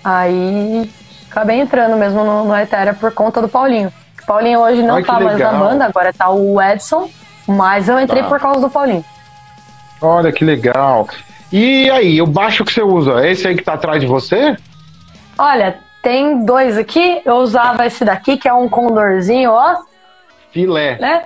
[0.07, 0.89] Aí
[1.29, 3.91] acabei entrando mesmo no, no Etérea por conta do Paulinho.
[4.23, 7.09] O Paulinho hoje não Ai, tá mais na banda, agora tá o Edson,
[7.45, 8.29] mas eu entrei tá.
[8.29, 9.03] por causa do Paulinho.
[10.01, 11.09] Olha que legal.
[11.51, 14.55] E aí, o baixo que você usa, é esse aí que tá atrás de você?
[15.37, 17.21] Olha, tem dois aqui.
[17.25, 19.75] Eu usava esse daqui, que é um condorzinho, ó.
[20.51, 20.97] Filé.
[20.99, 21.25] Né?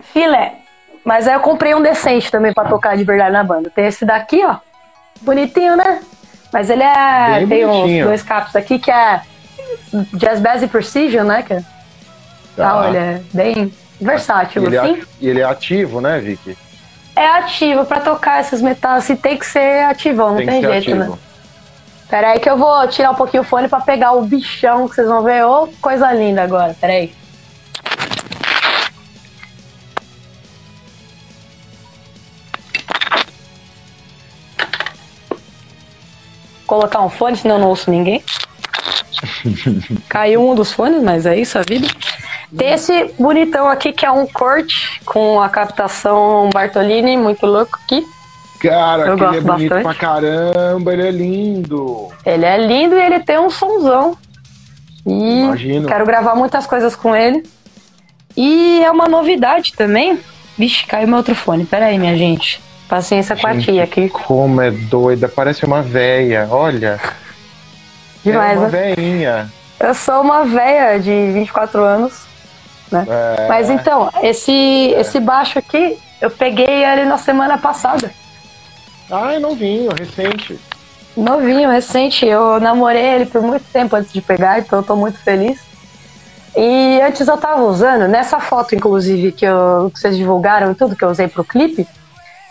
[0.00, 0.54] Filé.
[1.04, 3.68] Mas aí eu comprei um decente também para tocar de verdade na banda.
[3.68, 4.56] Tem esse daqui, ó.
[5.20, 6.00] Bonitinho, né?
[6.52, 7.38] Mas ele é.
[7.40, 9.20] Bem tem uns dois capos aqui que é
[10.14, 11.42] Jazz Bass e Precision, né?
[11.42, 11.62] Que,
[12.56, 12.76] tá.
[12.76, 14.94] olha, é bem versátil, e assim.
[14.94, 16.56] É, e ele é ativo, né, Vicky?
[17.14, 20.70] É ativo, pra tocar esses metais assim tem que ser ativão, não tem, tem jeito,
[20.70, 20.78] né?
[20.78, 21.12] ativo.
[21.12, 21.18] né?
[22.08, 24.94] Pera aí que eu vou tirar um pouquinho o fone pra pegar o bichão que
[24.94, 25.44] vocês vão ver.
[25.44, 27.12] Ô, oh, coisa linda agora, pera aí.
[36.68, 38.22] Colocar um fone, senão eu não ouço ninguém.
[40.06, 41.88] Caiu um dos fones, mas é isso a vida.
[42.54, 48.06] Tem esse bonitão aqui que é um corte com a captação Bartolini, muito louco aqui.
[48.60, 49.82] Cara, eu ele é bonito bastante.
[49.82, 52.08] pra caramba, ele é lindo.
[52.26, 54.18] Ele é lindo e ele tem um sonzão.
[55.06, 55.88] E Imagino.
[55.88, 57.48] quero gravar muitas coisas com ele.
[58.36, 60.20] E é uma novidade também.
[60.58, 61.64] Vixe, caiu meu outro fone.
[61.64, 62.60] Pera aí, minha gente.
[62.88, 64.08] Paciência gente, com a tia aqui.
[64.08, 66.98] Como é doida, parece uma véia, olha.
[68.24, 68.94] Demais, é uma né?
[68.94, 69.52] veinha.
[69.78, 72.26] Eu sou uma véia de 24 anos.
[72.90, 73.06] Né?
[73.08, 73.46] É.
[73.46, 74.52] Mas então, esse,
[74.94, 75.00] é.
[75.00, 78.10] esse baixo aqui, eu peguei ele na semana passada.
[79.10, 80.58] Ah, é novinho, recente.
[81.16, 82.26] Novinho, recente.
[82.26, 85.60] Eu namorei ele por muito tempo antes de pegar, então eu tô muito feliz.
[86.56, 90.96] E antes eu tava usando, nessa foto, inclusive, que, eu, que vocês divulgaram e tudo,
[90.96, 91.86] que eu usei pro clipe,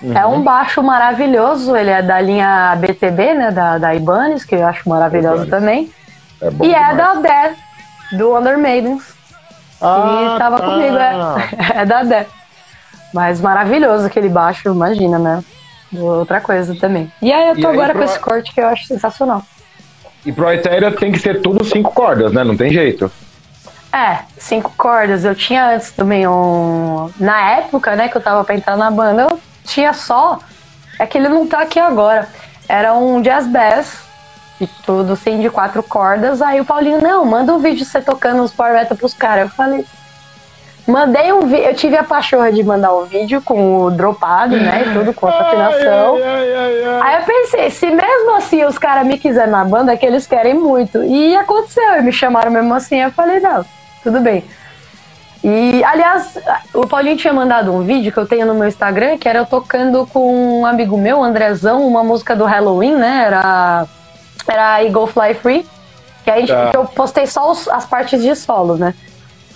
[0.02, 0.18] uhum.
[0.18, 1.76] é um baixo maravilhoso.
[1.76, 3.52] Ele é da linha BTB, né?
[3.52, 5.50] Da, da Ibanez, que eu acho maravilhoso Ibanez.
[5.50, 5.92] também.
[6.42, 6.92] É e é demais.
[6.92, 7.56] é da Dead,
[8.14, 9.16] do Under Maidens.
[9.82, 10.66] Ah, e tava tá.
[10.66, 11.14] comigo, é,
[11.82, 12.28] é da Dead.
[13.14, 15.44] Mas maravilhoso aquele baixo, imagina, né?
[15.96, 17.12] outra coisa também.
[17.22, 18.00] E aí eu tô agora pro...
[18.00, 19.42] com esse corte que eu acho sensacional.
[20.26, 22.44] E pro Ethereum tem que ser tudo cinco cordas, né?
[22.44, 23.10] Não tem jeito.
[23.94, 25.24] É, cinco cordas.
[25.24, 27.10] Eu tinha antes também um.
[27.18, 29.40] Na época, né, que eu tava pra entrar na banda, eu
[29.78, 30.40] tinha só.
[31.00, 32.28] É que ele não tá aqui agora.
[32.68, 34.00] Era um jazz bass,
[34.60, 36.42] e tudo assim, de quatro cordas.
[36.42, 39.46] Aí o Paulinho, não, manda um vídeo você tocando os power metal pros caras.
[39.46, 39.86] Eu falei,
[40.88, 44.86] Mandei um vídeo, eu tive a pachorra de mandar um vídeo com o dropado, né?
[44.88, 46.16] E tudo, com a afinação.
[47.04, 50.26] Aí eu pensei, se mesmo assim os caras me quiserem na banda, é que eles
[50.26, 51.04] querem muito.
[51.04, 53.66] E aconteceu, me chamaram mesmo assim, eu falei, não,
[54.02, 54.46] tudo bem.
[55.50, 56.38] E, aliás,
[56.74, 59.46] o Paulinho tinha mandado um vídeo que eu tenho no meu Instagram, que era eu
[59.46, 63.24] tocando com um amigo meu, Andrezão, uma música do Halloween, né?
[63.28, 63.88] Era,
[64.46, 65.66] era Eagle Fly Free.
[66.26, 66.72] Que aí tá.
[66.74, 68.94] eu postei só os, as partes de solo, né?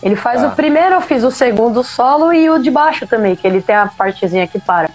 [0.01, 0.47] Ele faz tá.
[0.47, 3.75] o primeiro, eu fiz o segundo solo e o de baixo também, que ele tem
[3.75, 4.89] a partezinha que para.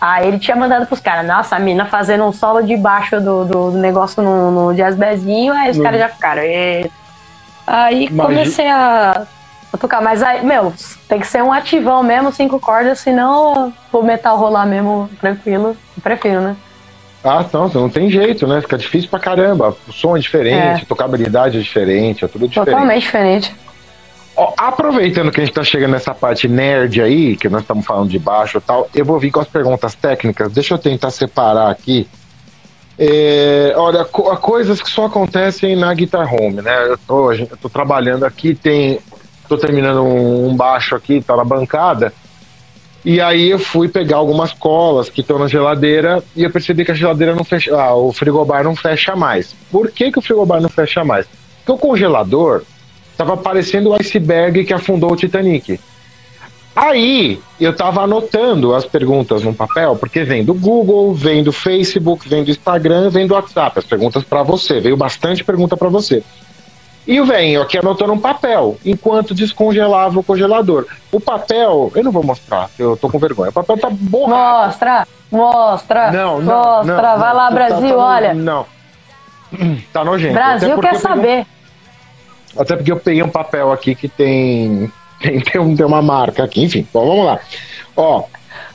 [0.00, 3.44] Aí ele tinha mandado pros caras, nossa, a mina fazendo um solo de baixo do,
[3.44, 6.42] do, do negócio no, no jazz bezinho, aí os caras já ficaram.
[6.42, 6.90] E...
[7.66, 9.26] Aí comecei a,
[9.76, 10.72] a, tocar, mas aí, meu,
[11.08, 16.40] tem que ser um ativão mesmo, cinco cordas, senão o metal rolar mesmo tranquilo, prefiro,
[16.40, 16.56] né?
[17.22, 18.60] Ah, não, não tem jeito, né?
[18.60, 19.76] Fica difícil pra caramba.
[19.88, 20.82] O som é diferente, é.
[20.82, 22.70] a tocabilidade é diferente, é tudo diferente.
[22.70, 23.54] Totalmente diferente.
[24.36, 28.10] Ó, aproveitando que a gente tá chegando nessa parte nerd aí, que nós estamos falando
[28.10, 30.52] de baixo e tal, eu vou vir com as perguntas técnicas.
[30.52, 32.06] Deixa eu tentar separar aqui.
[32.98, 36.86] É, olha, co coisas que só acontecem na Guitar Home, né?
[36.86, 39.00] Eu tô, eu tô trabalhando aqui, tem.
[39.48, 42.12] Tô terminando um, um baixo aqui, tá na bancada.
[43.04, 46.90] E aí eu fui pegar algumas colas que estão na geladeira e eu percebi que
[46.90, 47.74] a geladeira não fecha.
[47.74, 49.54] Ah, o frigobar não fecha mais.
[49.70, 51.26] Por que, que o frigobar não fecha mais?
[51.64, 52.62] Porque o congelador
[53.16, 55.80] Tava parecendo o iceberg que afundou o Titanic.
[56.74, 62.28] Aí eu tava anotando as perguntas num papel, porque vem do Google, vem do Facebook,
[62.28, 64.78] vem do Instagram, vem do WhatsApp, as perguntas para você.
[64.80, 66.22] Veio bastante pergunta para você.
[67.06, 70.86] E o velho aqui anotando um papel, enquanto descongelava o congelador.
[71.12, 73.50] O papel, eu não vou mostrar, eu tô com vergonha.
[73.50, 74.66] O papel tá borrado.
[74.66, 76.10] Mostra, mostra.
[76.10, 76.64] Não, não.
[76.64, 78.34] Mostra, não, vai lá, Brasil, tá, tá, olha.
[78.34, 78.66] Não.
[79.92, 80.34] Tá nojento.
[80.34, 81.46] Brasil quer saber.
[82.58, 84.90] Até porque eu peguei um papel aqui que tem,
[85.22, 86.86] tem, tem, um, uma marca aqui, enfim.
[86.92, 87.38] Bom, vamos lá.
[87.96, 88.24] Ó,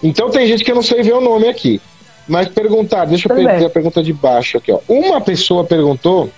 [0.01, 1.82] então tem gente que eu não sei ver o nome aqui.
[2.27, 4.79] Mas perguntar, deixa eu pegar a pergunta de baixo aqui, ó.
[4.88, 6.29] Uma pessoa perguntou.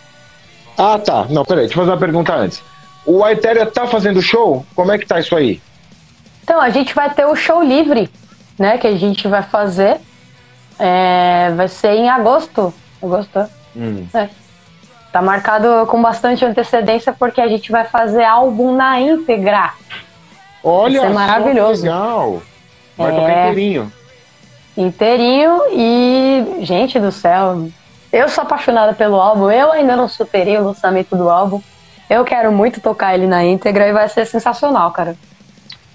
[0.78, 1.26] Ah, tá.
[1.30, 2.64] Não, peraí, deixa eu fazer uma pergunta antes.
[3.06, 4.66] O Aiteria tá fazendo show?
[4.76, 5.62] Como é que tá isso aí?
[6.44, 8.10] Então, a gente vai ter o show livre,
[8.58, 8.78] né?
[8.78, 9.98] Que a gente vai fazer.
[10.80, 12.74] É, vai ser em agosto.
[13.02, 13.48] Agosto?
[13.76, 14.06] Hum.
[14.14, 14.30] É.
[15.12, 19.74] Tá marcado com bastante antecedência porque a gente vai fazer álbum na íntegra.
[20.64, 21.84] Olha, Isso é maravilhoso.
[21.84, 22.42] legal.
[22.98, 23.16] Vai é...
[23.16, 23.94] tocar inteirinho.
[24.76, 27.68] Inteirinho e, gente do céu,
[28.14, 29.50] eu sou apaixonada pelo álbum.
[29.50, 31.60] Eu ainda não superei o lançamento do álbum.
[32.08, 35.16] Eu quero muito tocar ele na íntegra e vai ser sensacional, cara.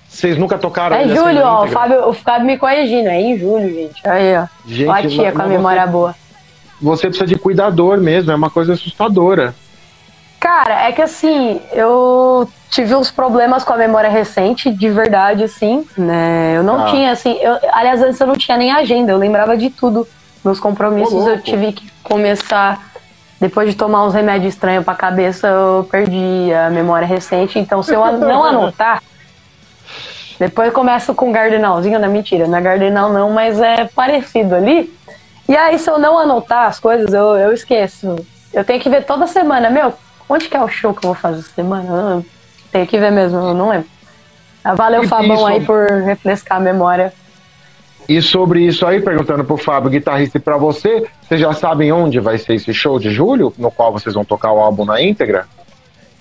[0.09, 1.65] Vocês nunca tocaram É em julho, ó.
[1.65, 3.09] O Fábio, o Fábio me corrigindo.
[3.09, 4.09] É em julho, gente.
[4.09, 4.47] Aí, ó.
[4.67, 6.15] Gente, ó a tia com a memória boa.
[6.81, 9.55] você precisa de cuidador mesmo, é uma coisa assustadora.
[10.41, 15.87] Cara, é que assim, eu tive uns problemas com a memória recente, de verdade, assim,
[15.97, 16.55] né?
[16.57, 16.91] Eu não ah.
[16.91, 20.07] tinha, assim, eu, aliás, antes eu não tinha nem agenda, eu lembrava de tudo.
[20.45, 22.87] Meus compromissos eu tive que começar.
[23.41, 27.59] Depois de tomar uns remédios estranhos pra cabeça, eu perdi a memória recente.
[27.59, 29.01] Então, se eu não anotar,
[30.41, 34.57] depois eu começo com Gardenalzinho, não é mentira, não é Gardenal não, mas é parecido
[34.57, 34.93] ali.
[35.49, 38.17] E aí, se eu não anotar as coisas, eu, eu esqueço.
[38.53, 39.95] Eu tenho que ver toda semana, meu,
[40.29, 41.89] onde que é o show que eu vou fazer essa semana?
[41.89, 42.25] Eu
[42.73, 43.89] tenho que ver mesmo, eu não lembro.
[44.65, 47.13] Ah, valeu, Fabão, aí, por refrescar a memória.
[48.09, 52.19] E sobre isso aí, perguntando pro Fábio, guitarrista, e pra você, vocês já sabem onde
[52.19, 55.47] vai ser esse show de julho, no qual vocês vão tocar o álbum na íntegra?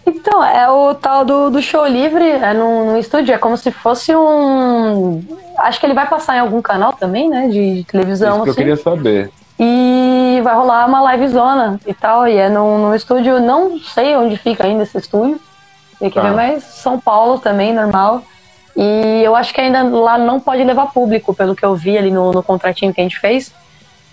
[0.06, 3.72] Então, é o tal do, do show livre, é no, no estúdio, é como se
[3.72, 5.22] fosse um.
[5.58, 7.48] Acho que ele vai passar em algum canal também, né?
[7.48, 8.36] De, de televisão.
[8.36, 8.62] Isso que assim.
[8.62, 9.32] eu queria saber.
[9.60, 12.28] E vai rolar uma live zona e tal.
[12.28, 15.40] E é num, estúdio, não sei onde fica ainda esse estúdio.
[16.00, 16.22] Tem que tá.
[16.22, 18.22] ver, mas São Paulo também, normal.
[18.78, 22.12] E eu acho que ainda lá não pode levar público, pelo que eu vi ali
[22.12, 23.52] no, no contratinho que a gente fez.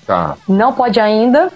[0.06, 0.36] Tá.
[0.48, 1.52] Não pode ainda,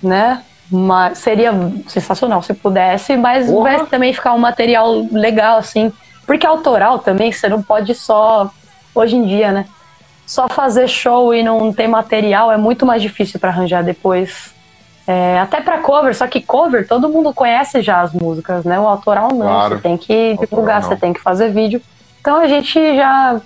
[0.00, 0.42] né?
[0.70, 1.52] Mas seria
[1.88, 3.78] sensacional se pudesse, mas Porra.
[3.78, 5.92] vai também ficar um material legal, assim.
[6.24, 8.48] Porque autoral também, você não pode só.
[8.94, 9.66] Hoje em dia, né?
[10.24, 14.54] Só fazer show e não ter material é muito mais difícil para arranjar depois.
[15.04, 18.78] É, até para cover, só que cover todo mundo conhece já as músicas, né?
[18.78, 19.46] O autoral não.
[19.46, 19.76] Claro.
[19.76, 21.82] Você tem que divulgar, você tem que fazer vídeo.
[22.22, 23.40] Então a gente já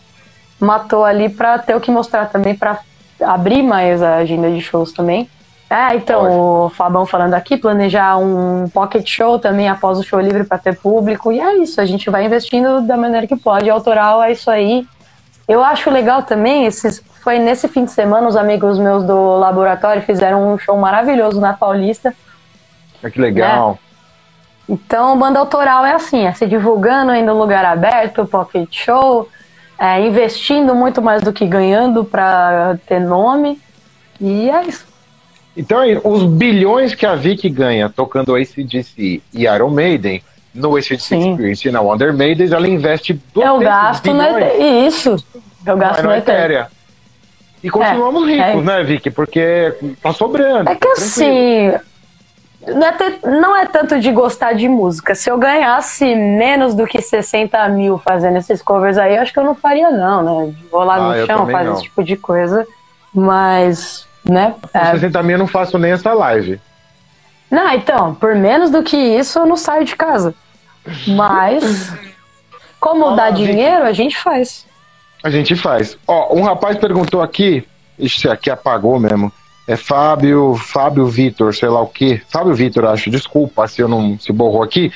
[0.60, 2.78] matou ali para ter o que mostrar também, para
[3.22, 5.30] abrir mais a agenda de shows também.
[5.68, 10.44] É, então, o Fabão falando aqui, planejar um pocket show também após o show livre
[10.44, 11.32] para ter público.
[11.32, 13.68] E é isso, a gente vai investindo da maneira que pode.
[13.68, 14.86] Autoral é isso aí.
[15.48, 20.02] Eu acho legal também, esses, foi nesse fim de semana, os amigos meus do laboratório
[20.02, 22.14] fizeram um show maravilhoso na Paulista.
[23.02, 23.70] É que legal.
[23.72, 23.78] Né?
[24.68, 29.28] Então, banda autoral é assim, é se divulgando em no lugar aberto, pocket show,
[29.78, 33.60] é, investindo muito mais do que ganhando para ter nome.
[34.20, 34.86] E é isso.
[35.56, 41.68] Então, os bilhões que a Vicky ganha tocando ACDC e Iron Maiden, no ACDC Experience
[41.68, 44.28] e na Wonder Maiden, ela investe Eu gasto na
[44.86, 45.16] Isso.
[45.64, 46.66] Eu gasto na Ethereum.
[47.62, 48.64] E continuamos é, ricos, é.
[48.64, 49.10] né, Vicky?
[49.10, 50.70] Porque tá sobrando.
[50.70, 51.72] É que assim.
[52.66, 55.14] Não é, ter, não é tanto de gostar de música.
[55.14, 59.44] Se eu ganhasse menos do que 60 mil fazendo esses covers aí, acho que eu
[59.44, 60.54] não faria, não, né?
[60.70, 62.66] Vou lá ah, no chão, fazer esse tipo de coisa.
[63.14, 64.54] Mas né?
[64.60, 64.90] Com é...
[64.92, 66.60] 60 mil eu não faço nem essa live.
[67.50, 70.34] Não, então, por menos do que isso eu não saio de casa.
[71.06, 71.92] Mas,
[72.80, 74.66] como dá dinheiro, a gente faz.
[75.22, 75.96] A gente faz.
[76.06, 77.66] Ó, um rapaz perguntou aqui,
[77.98, 79.32] isso aqui apagou mesmo.
[79.66, 82.22] É Fábio, Fábio Vitor, sei lá o que.
[82.28, 83.10] Fábio Vitor, acho.
[83.10, 84.92] Desculpa se eu não se borrou aqui.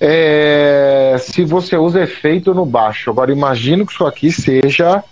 [0.00, 3.10] É, se você usa efeito no baixo.
[3.10, 5.04] Agora imagino que isso aqui seja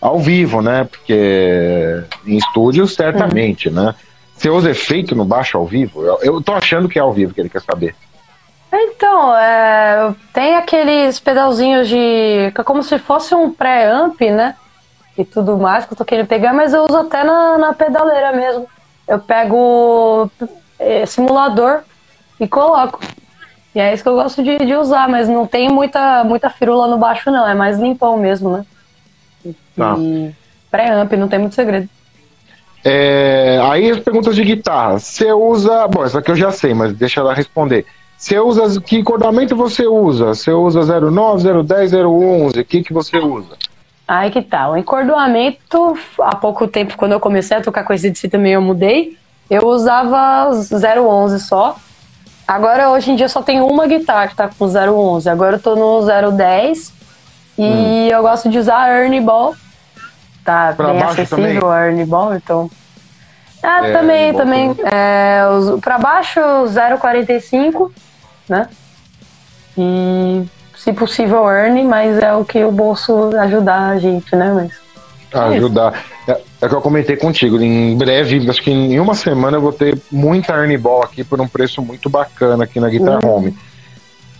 [0.00, 0.84] ao vivo, né?
[0.84, 3.94] Porque em estúdio, certamente, né?
[4.36, 6.04] Você usa efeito no baixo ao vivo?
[6.04, 7.96] Eu, eu tô achando que é ao vivo que ele quer saber.
[8.72, 12.52] Então, é, tem aqueles pedalzinhos de.
[12.54, 14.54] É como se fosse um pré-amp, né?
[15.16, 18.32] E tudo mais que eu tô querendo pegar, mas eu uso até na, na pedaleira
[18.32, 18.66] mesmo.
[19.08, 20.30] Eu pego
[20.78, 21.80] é, simulador
[22.38, 23.00] e coloco.
[23.74, 26.86] E é isso que eu gosto de, de usar, mas não tem muita, muita firula
[26.86, 27.46] no baixo, não.
[27.46, 28.66] É mais limpão mesmo, né?
[29.76, 29.96] Tá.
[29.98, 30.34] E
[30.70, 31.88] pré-amp, não tem muito segredo.
[32.84, 34.98] É, aí as perguntas de guitarra.
[34.98, 35.88] Você usa.
[35.88, 37.84] Bom, essa aqui eu já sei, mas deixa ela responder.
[38.16, 38.80] Você usa.
[38.80, 40.26] Que cordamento você usa?
[40.26, 42.60] Você usa 09, 010, 011?
[42.60, 43.56] O que, que você usa?
[44.06, 44.68] Aí que tá.
[44.68, 48.62] O encordoamento, há pouco tempo, quando eu comecei a tocar com esse DC também, eu
[48.62, 49.18] mudei.
[49.50, 51.76] Eu usava 011 só.
[52.46, 55.28] Agora, hoje em dia, só tenho uma guitarra que tá com 011.
[55.28, 56.92] Agora eu tô no 010
[57.58, 58.08] e hum.
[58.08, 59.56] eu gosto de usar a Ernie Ball.
[60.44, 62.70] Tá pra bem acessível a Ernie Ball, então.
[63.60, 64.74] Ah, é, também, também.
[64.74, 64.86] também.
[64.92, 65.40] É,
[65.80, 67.90] pra baixo, 0,45,
[68.48, 68.68] né?
[69.76, 70.46] E
[70.86, 74.52] se possível, Ernie, mas é o que o bolso ajudar a gente, né?
[74.52, 74.72] Mas.
[75.32, 76.00] É ajudar.
[76.28, 77.60] É, é, que eu comentei contigo.
[77.60, 81.40] Em breve, acho que em uma semana eu vou ter muita Ernie Ball aqui por
[81.40, 83.36] um preço muito bacana aqui na Guitar uhum.
[83.36, 83.58] Home.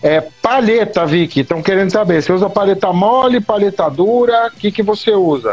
[0.00, 2.22] É, palheta, Vicky, estão querendo saber.
[2.22, 4.46] Você usa palheta mole, palheta dura?
[4.46, 5.52] O que, que você usa?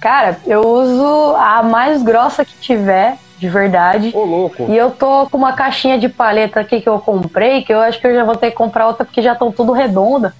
[0.00, 4.12] Cara, eu uso a mais grossa que tiver, de verdade.
[4.14, 4.66] Ô, louco.
[4.68, 8.00] E eu tô com uma caixinha de palheta aqui que eu comprei, que eu acho
[8.00, 10.34] que eu já vou ter que comprar outra porque já estão tudo redonda.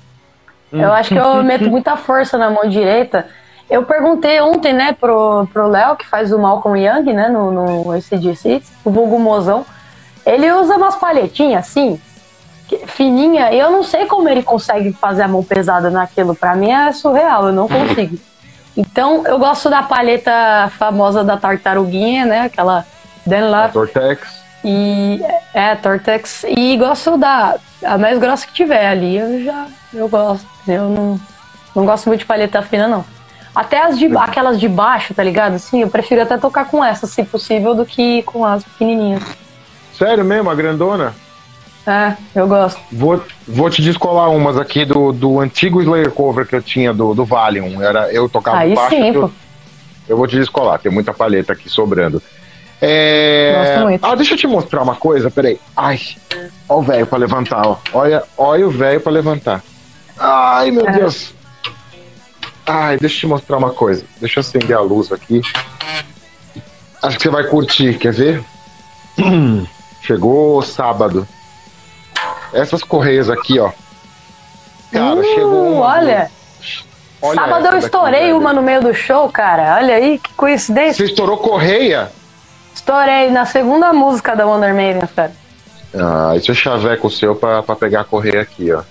[0.73, 0.81] Hum.
[0.81, 3.27] Eu acho que eu meto muita força na mão direita.
[3.69, 7.93] Eu perguntei ontem, né, pro, pro Léo, que faz o Malcolm Young, né, no, no
[7.93, 9.67] ACDC, o vulgo mozão.
[10.25, 12.01] Ele usa umas palhetinhas assim,
[12.87, 16.35] fininha, e eu não sei como ele consegue fazer a mão pesada naquilo.
[16.35, 18.17] Pra mim é surreal, eu não consigo.
[18.77, 22.85] Então, eu gosto da palheta famosa da tartaruguinha, né, aquela
[23.25, 23.73] Dunlap.
[23.73, 24.45] Tortex.
[24.65, 25.21] E
[25.55, 26.45] é, Tortex.
[26.45, 29.17] E gosto da a mais grossa que tiver ali.
[29.17, 30.47] Eu já eu gosto.
[30.67, 31.21] Eu não,
[31.75, 33.05] não gosto muito de palheta fina, não.
[33.55, 35.59] Até as de, aquelas de baixo, tá ligado?
[35.59, 39.23] Sim, eu prefiro até tocar com essa, se possível, do que com as pequenininhas.
[39.97, 41.15] Sério mesmo, a grandona?
[41.87, 42.81] É, eu gosto.
[42.91, 47.15] Vou, vou te descolar umas aqui do, do antigo Slayer cover que eu tinha do,
[47.15, 47.81] do Valium.
[47.81, 48.97] Era, eu tocava Aí baixo.
[48.97, 49.31] sim, eu,
[50.09, 52.21] eu vou te descolar, tem muita palheta aqui sobrando.
[52.83, 53.55] É...
[53.57, 54.05] Gosto muito.
[54.05, 55.61] Ah, deixa eu te mostrar uma coisa, peraí.
[55.77, 56.01] Ai,
[56.69, 57.77] ó o velho pra levantar, ó.
[57.93, 59.63] Olha, olha o velho pra levantar.
[60.19, 60.93] Ai, meu É.
[60.93, 61.35] Deus.
[62.67, 64.05] Ai, deixa eu te mostrar uma coisa.
[64.21, 65.41] Deixa eu acender a luz aqui.
[67.03, 68.45] Acho que você vai curtir, quer ver?
[70.03, 71.27] Chegou sábado.
[72.57, 73.71] Essas correias aqui, ó.
[74.93, 75.87] Cara, Uh, chegou uma.
[75.87, 76.31] olha.
[77.23, 78.39] Olha Sábado eu daqui, estourei velho.
[78.39, 79.77] uma no meio do show, cara.
[79.77, 80.95] Olha aí, que coincidência.
[81.05, 82.11] Você estourou correia?
[82.75, 85.33] Estourei na segunda música da Wonder Maiden, cara.
[85.95, 88.83] Ah, isso é chaveco seu pra, pra pegar a correia aqui, ó.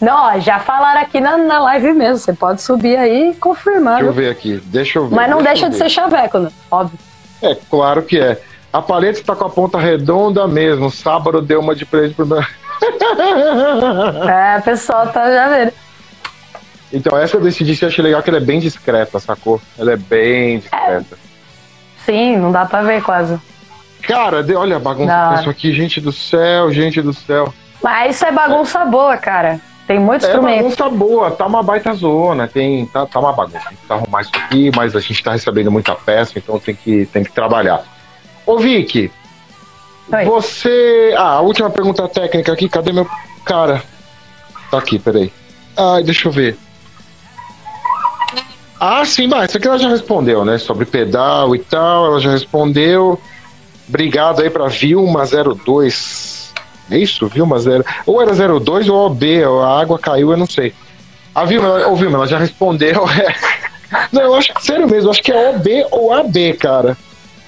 [0.00, 2.18] Não, ó, já falaram aqui na, na live mesmo.
[2.18, 3.96] Você pode subir aí e confirmar.
[3.96, 5.14] Deixa eu ver aqui, deixa eu ver.
[5.16, 6.50] Mas não deixa eu de ser chaveco, né?
[6.70, 6.98] Óbvio.
[7.42, 8.38] É, claro que é.
[8.74, 10.90] A paleta está com a ponta redonda mesmo.
[10.90, 12.42] Sábado deu uma de presente pro meu.
[14.28, 15.72] É, pessoal tá já vendo.
[16.92, 19.60] Então, essa eu decidi se achei legal que ela é bem discreta, sacou?
[19.78, 21.16] Ela é bem discreta.
[22.04, 23.38] Sim, não dá pra ver quase.
[24.02, 27.54] Cara, de- olha a bagunça que é isso aqui, gente do céu, gente do céu.
[27.80, 29.60] Mas isso é bagunça boa, cara.
[29.86, 30.56] Tem muito É instrumento.
[30.64, 33.68] bagunça boa, tá uma baita zona, tem, tá, tá uma bagunça.
[33.68, 37.06] Tem que arrumar isso aqui, mas a gente tá recebendo muita peça, então tem que,
[37.06, 37.82] tem que trabalhar.
[38.46, 39.10] Ô Vicky,
[40.12, 40.24] Oi.
[40.24, 41.14] você.
[41.16, 43.06] Ah, a última pergunta técnica aqui, cadê meu.
[43.44, 43.82] Cara.
[44.70, 45.32] Tá aqui, peraí.
[45.76, 46.56] Ai, deixa eu ver.
[48.80, 50.58] Ah, sim, mas isso aqui ela já respondeu, né?
[50.58, 53.18] Sobre pedal e tal, ela já respondeu.
[53.88, 56.50] Obrigado aí pra Vilma02.
[56.90, 57.26] É isso?
[57.28, 57.84] Vilma 0.
[58.04, 60.74] Ou era 02 ou OB, ou a água caiu, eu não sei.
[61.34, 63.04] A Vilma, ela- ô Vilma, ela já respondeu.
[64.12, 66.96] não, eu acho que, sério mesmo, eu acho que é OB ou AB, cara.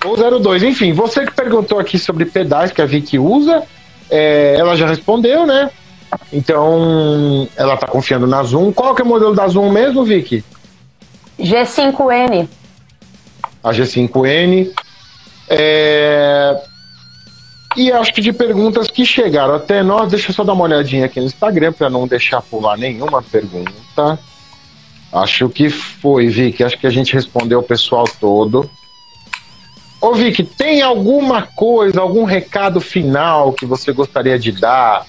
[0.06, 0.62] Ou 02.
[0.62, 3.62] Enfim, você que perguntou aqui sobre pedais que a Vicky usa,
[4.10, 5.70] é, ela já respondeu, né?
[6.32, 8.72] Então, ela tá confiando na Zoom.
[8.72, 10.44] Qual que é o modelo da Zoom mesmo, Vicky?
[11.38, 12.48] G5N.
[13.62, 14.70] a G5N.
[15.48, 16.60] É,
[17.76, 21.04] E acho que de perguntas que chegaram até nós, deixa eu só dar uma olhadinha
[21.04, 24.18] aqui no Instagram para não deixar pular nenhuma pergunta.
[25.12, 26.64] Acho que foi, Vicky.
[26.64, 28.68] Acho que a gente respondeu o pessoal todo.
[30.00, 35.06] Ô, Vicky, tem alguma coisa, algum recado final que você gostaria de dar?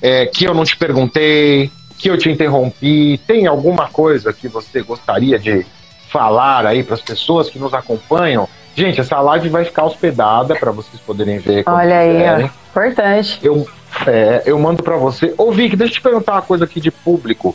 [0.00, 3.18] é, que eu não te perguntei, que eu te interrompi?
[3.26, 5.66] Tem alguma coisa que você gostaria de
[6.08, 8.48] falar aí para as pessoas que nos acompanham?
[8.74, 11.64] Gente, essa live vai ficar hospedada para vocês poderem ver.
[11.66, 12.46] Olha aí, quiserem.
[12.46, 12.70] ó.
[12.70, 13.38] Importante.
[13.42, 13.66] Eu,
[14.06, 15.34] é, eu mando para você.
[15.36, 17.54] Ô, Vic, deixa eu te perguntar uma coisa aqui de público.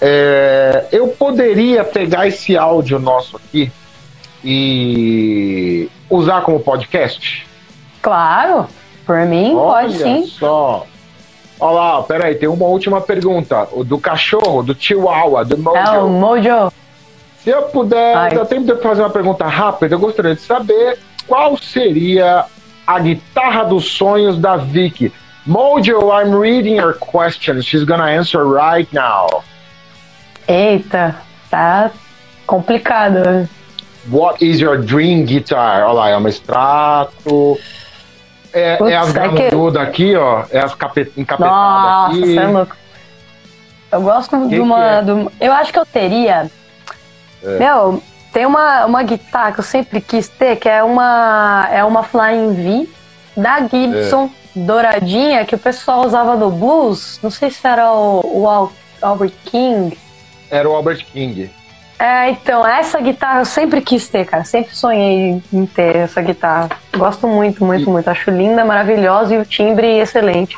[0.00, 3.70] É, eu poderia pegar esse áudio nosso aqui
[4.44, 7.46] e usar como podcast?
[8.02, 8.66] Claro.
[9.06, 10.26] Por mim, pode Olha sim.
[10.26, 10.86] só.
[11.60, 13.68] Olha lá, peraí, tem uma última pergunta.
[13.72, 15.76] O do cachorro, do Chihuahua, do Mojo.
[15.76, 16.72] É o Mojo.
[17.42, 18.34] Se eu puder, Ai.
[18.34, 22.46] dá tempo de fazer uma pergunta rápida, eu gostaria de saber qual seria
[22.86, 25.12] a guitarra dos sonhos da Vicky.
[25.46, 27.60] Mojo, I'm reading your question.
[27.60, 29.44] She's gonna answer right now.
[30.48, 31.16] Eita,
[31.50, 31.90] tá
[32.46, 33.48] complicado.
[34.10, 35.82] What is your dream guitar?
[35.84, 37.58] Olha lá, é uma extrato.
[38.52, 40.44] É, Putz, é as é que- aqui, ó.
[40.50, 42.34] É as cape- encapetadas Nossa, aqui.
[42.34, 42.76] você é louco.
[43.92, 44.84] Eu gosto Que de uma.
[44.98, 45.02] é?
[45.02, 46.50] do- eu acho que eu teria.
[47.42, 48.02] Meu,
[48.32, 52.54] tem uma, uma guitarra que eu sempre quis ter, que é uma, é uma Flying
[52.54, 52.88] V
[53.36, 54.60] da Gibson, É.
[54.60, 57.18] douradinha, que o pessoal usava no blues.
[57.22, 59.98] Não sei se era o, o Al- Albert King.
[60.50, 61.50] Era o Albert King.
[61.98, 64.44] É, então, essa guitarra eu sempre quis ter, cara.
[64.44, 66.70] Sempre sonhei em ter essa guitarra.
[66.96, 68.08] Gosto muito, muito, E- muito.
[68.08, 70.56] Acho linda, maravilhosa e o timbre excelente.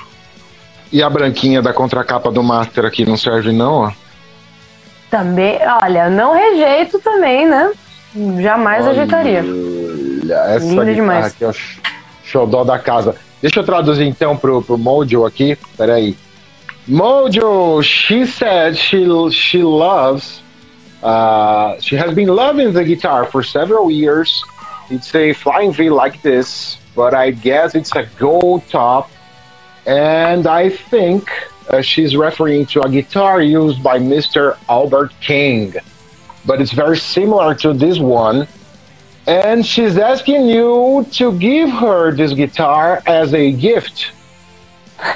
[0.93, 3.93] E a branquinha da contracapa do Master aqui não serve, não, ó.
[5.11, 7.71] Também, olha, não rejeito também, né?
[8.41, 9.45] Jamais Olha, ajeitaria.
[10.55, 11.27] essa Linda demais.
[11.27, 11.53] aqui, ó,
[12.25, 13.15] xodó da casa.
[13.43, 15.57] Deixa eu traduzir então pro, pro Mojo aqui.
[15.77, 16.17] Peraí.
[16.89, 20.43] Mojo, she said she, she loves
[21.03, 24.43] Uh, she has been loving the guitar for several years.
[24.91, 29.11] It's a flying V like this, but I guess it's a gold top.
[29.87, 31.31] And I think
[31.69, 34.57] uh, she's referring to a guitar used by Mr.
[34.69, 35.75] Albert King,
[36.45, 38.49] but it's very similar to this one.
[39.27, 44.13] And she's asking you to give her this guitar as a gift.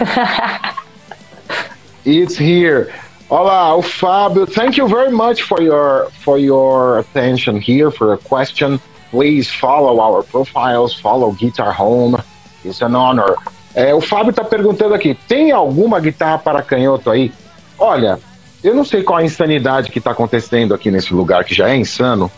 [2.05, 2.93] it's here.
[3.31, 4.45] Olá, Fábio.
[4.45, 8.81] Thank you very much for your for your attention here for a question.
[9.13, 12.19] Please follow our profiles, follow Guitar Home.
[12.65, 13.37] It's an honor.
[13.73, 17.31] É, o Fábio está perguntando aqui: tem alguma guitarra para canhoto aí?
[17.79, 18.19] Olha,
[18.65, 21.77] eu não sei qual a insanidade que está acontecendo aqui nesse lugar, que já é
[21.77, 22.29] insano.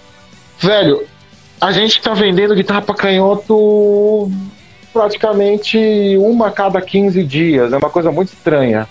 [0.58, 1.06] Velho,
[1.58, 4.30] a gente está vendendo guitarra para canhoto
[4.92, 5.78] praticamente
[6.18, 7.72] uma a cada 15 dias.
[7.72, 8.86] É uma coisa muito estranha.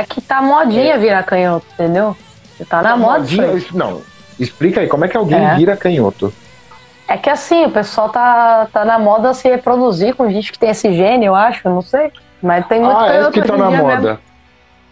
[0.00, 0.98] É que tá modinha é.
[0.98, 2.16] virar canhoto, entendeu?
[2.56, 3.18] Você tá na tá moda.
[3.20, 4.02] Modinha, não,
[4.38, 5.54] explica aí, como é que alguém é.
[5.54, 6.32] vira canhoto?
[7.06, 10.70] É que assim, o pessoal tá, tá na moda se reproduzir com gente que tem
[10.70, 12.10] esse gene, eu acho, não sei.
[12.42, 13.38] Mas tem muito ah, é canhoto.
[13.38, 14.20] É que tá na moda.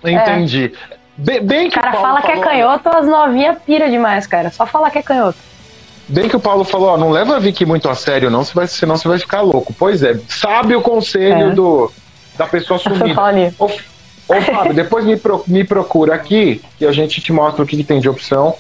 [0.03, 0.21] Mesmo.
[0.21, 0.73] Entendi.
[0.91, 0.97] É.
[1.17, 4.51] Bem, bem que o cara fala que é canhoto, as novinhas pira demais, cara.
[4.51, 5.39] Só falar que é canhoto.
[6.09, 8.97] Bem que o Paulo falou, ó, não leva a Vicky muito a sério, não, senão
[8.97, 9.73] você vai ficar louco.
[9.79, 11.51] Pois é, sabe o conselho é.
[11.51, 11.93] do,
[12.37, 13.15] da pessoa sumida.
[14.37, 17.77] Ô, Fábio, depois me, pro, me procura aqui, que a gente te mostra o que,
[17.77, 18.55] que tem de opção.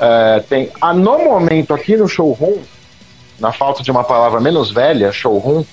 [0.00, 2.58] É, tem, ah, no momento aqui no showroom,
[3.38, 5.64] na falta de uma palavra menos velha, showroom,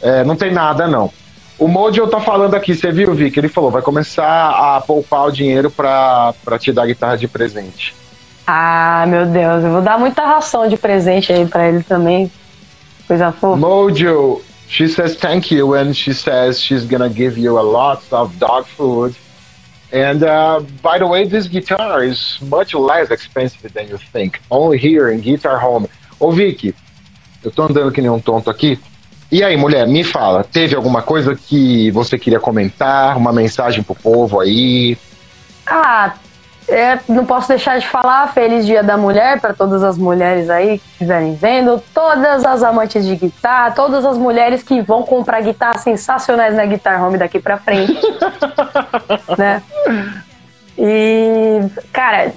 [0.00, 1.10] é, não tem nada não.
[1.58, 3.38] O Mojo tá falando aqui, você viu, Vicky?
[3.38, 7.94] Ele falou, vai começar a poupar o dinheiro para te dar guitarra de presente.
[8.46, 12.30] Ah, meu Deus, eu vou dar muita ração de presente aí para ele também.
[13.06, 13.56] Coisa fofa.
[13.56, 18.38] Mojo, she says thank you and she says she's gonna give you a lot of
[18.38, 19.14] dog food.
[19.92, 24.40] And uh, by the way, this guitar is much less expensive than you think.
[24.50, 25.88] Only here in Guitar Home.
[26.18, 26.74] Ô Vicky,
[27.44, 28.78] eu tô andando que nem um tonto aqui.
[29.30, 33.16] E aí, mulher, me fala, teve alguma coisa que você queria comentar?
[33.16, 34.96] Uma mensagem pro povo aí?
[35.66, 36.14] Ah,
[36.68, 40.78] é, não posso deixar de falar Feliz Dia da Mulher para todas as mulheres aí
[40.78, 45.82] que estiverem vendo, todas as amantes de guitarra, todas as mulheres que vão comprar guitarras
[45.82, 48.00] sensacionais na Guitar Home daqui para frente,
[49.36, 49.62] né?
[50.78, 51.60] E,
[51.92, 52.32] cara,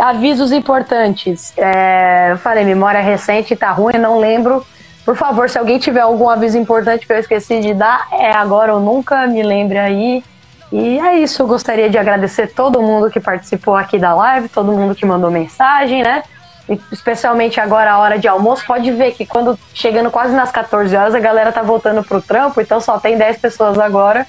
[0.00, 1.52] avisos importantes.
[1.56, 4.64] É, eu falei, memória recente tá ruim, não lembro.
[5.04, 8.74] Por favor, se alguém tiver algum aviso importante que eu esqueci de dar, é agora
[8.74, 10.24] ou nunca, me lembre aí.
[10.72, 14.72] E é isso, eu gostaria de agradecer todo mundo que participou aqui da live, todo
[14.72, 16.22] mundo que mandou mensagem, né?
[16.66, 20.96] E especialmente agora a hora de almoço, pode ver que quando chegando quase nas 14
[20.96, 24.26] horas a galera tá voltando pro trampo, então só tem 10 pessoas agora.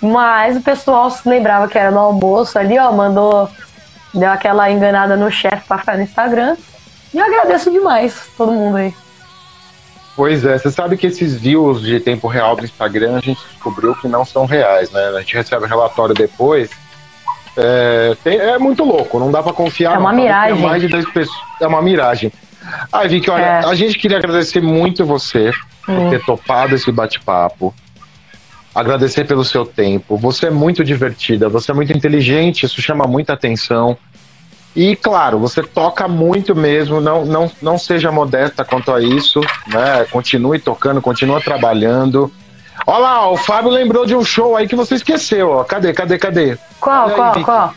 [0.00, 3.48] Mas o pessoal se lembrava que era no almoço ali, ó, mandou,
[4.12, 6.54] deu aquela enganada no chefe pra ficar no Instagram.
[7.14, 8.94] E eu agradeço demais todo mundo aí.
[10.18, 13.94] Pois é, você sabe que esses views de tempo real do Instagram a gente descobriu
[13.94, 15.12] que não são reais, né?
[15.14, 16.70] A gente recebe o relatório depois.
[17.56, 19.94] É, tem, é muito louco, não dá para confiar.
[19.94, 20.60] É uma não, miragem.
[20.60, 22.32] Mais de 10 pessoas, é uma miragem.
[22.90, 23.64] Ah, Vicky, olha, é.
[23.64, 25.52] a gente queria agradecer muito você
[25.86, 26.10] por hum.
[26.10, 27.72] ter topado esse bate-papo.
[28.74, 30.16] Agradecer pelo seu tempo.
[30.16, 33.96] Você é muito divertida, você é muito inteligente, isso chama muita atenção.
[34.78, 40.06] E claro, você toca muito mesmo, não, não, não seja modesta quanto a isso, né?
[40.08, 42.32] Continue tocando, continue trabalhando.
[42.86, 45.64] Olha lá, o Fábio lembrou de um show aí que você esqueceu, ó.
[45.64, 46.56] Cadê, cadê, cadê?
[46.78, 47.74] Qual, qual, aí, qual?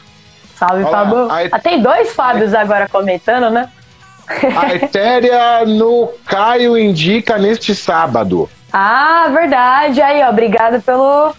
[0.53, 1.26] Salve, Fábio.
[1.26, 3.68] Lá, ah, tem dois Fábios agora comentando, né?
[4.56, 8.48] A Etéria no Caio indica neste sábado.
[8.72, 10.03] Ah, verdade.
[10.03, 11.34] Aí, ó, obrigado pelo,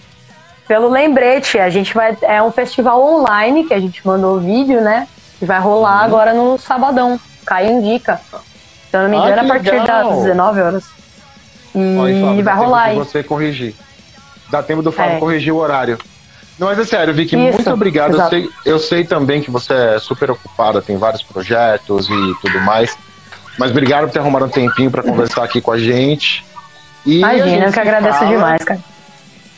[0.66, 1.56] pelo lembrete.
[1.60, 2.18] A gente vai.
[2.22, 5.06] É um festival online que a gente mandou o vídeo, né?
[5.43, 6.05] Que vai rolar uhum.
[6.05, 7.19] agora no sabadão.
[7.44, 8.20] Caio indica.
[8.89, 10.10] Se eu não me engano, ah, a partir legal.
[10.10, 10.85] das 19 horas.
[11.74, 12.97] E Ó, Fábio, vai rolar aí.
[12.97, 13.74] você corrigir.
[14.52, 15.19] Dá tempo do Fábio é.
[15.19, 15.98] corrigir o horário.
[16.60, 18.16] Não, mas é sério, Vicky, Isso, muito obrigado.
[18.16, 22.60] Eu sei, eu sei, também que você é super ocupada, tem vários projetos e tudo
[22.60, 22.97] mais.
[23.59, 26.44] Mas obrigado por ter arrumado um tempinho para conversar aqui com a gente.
[27.05, 28.31] E Imagina, eu que agradeço fala...
[28.31, 28.81] demais, cara.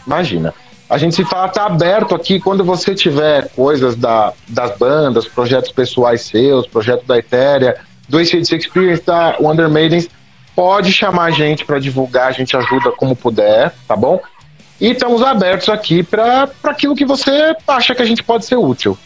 [0.06, 0.54] Imagina.
[0.88, 5.72] A gente se fala, tá aberto aqui quando você tiver coisas da, das bandas, projetos
[5.72, 7.76] pessoais seus, projeto da Etérea,
[8.08, 10.08] do ACDC Experience, da Wonder Maidens,
[10.54, 14.20] pode chamar a gente para divulgar, a gente ajuda como puder, tá bom?
[14.80, 18.98] E estamos abertos aqui para aquilo que você acha que a gente pode ser útil.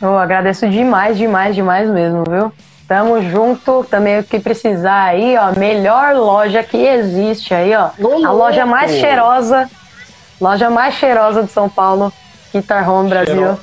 [0.00, 2.52] Eu agradeço demais, demais, demais mesmo, viu?
[2.88, 7.90] Tamo junto, também o que precisar aí, ó, melhor loja que existe aí, ó.
[8.24, 9.68] a loja mais cheirosa
[10.40, 12.12] Loja mais cheirosa de São Paulo,
[12.52, 13.58] Guitar Home Brasil.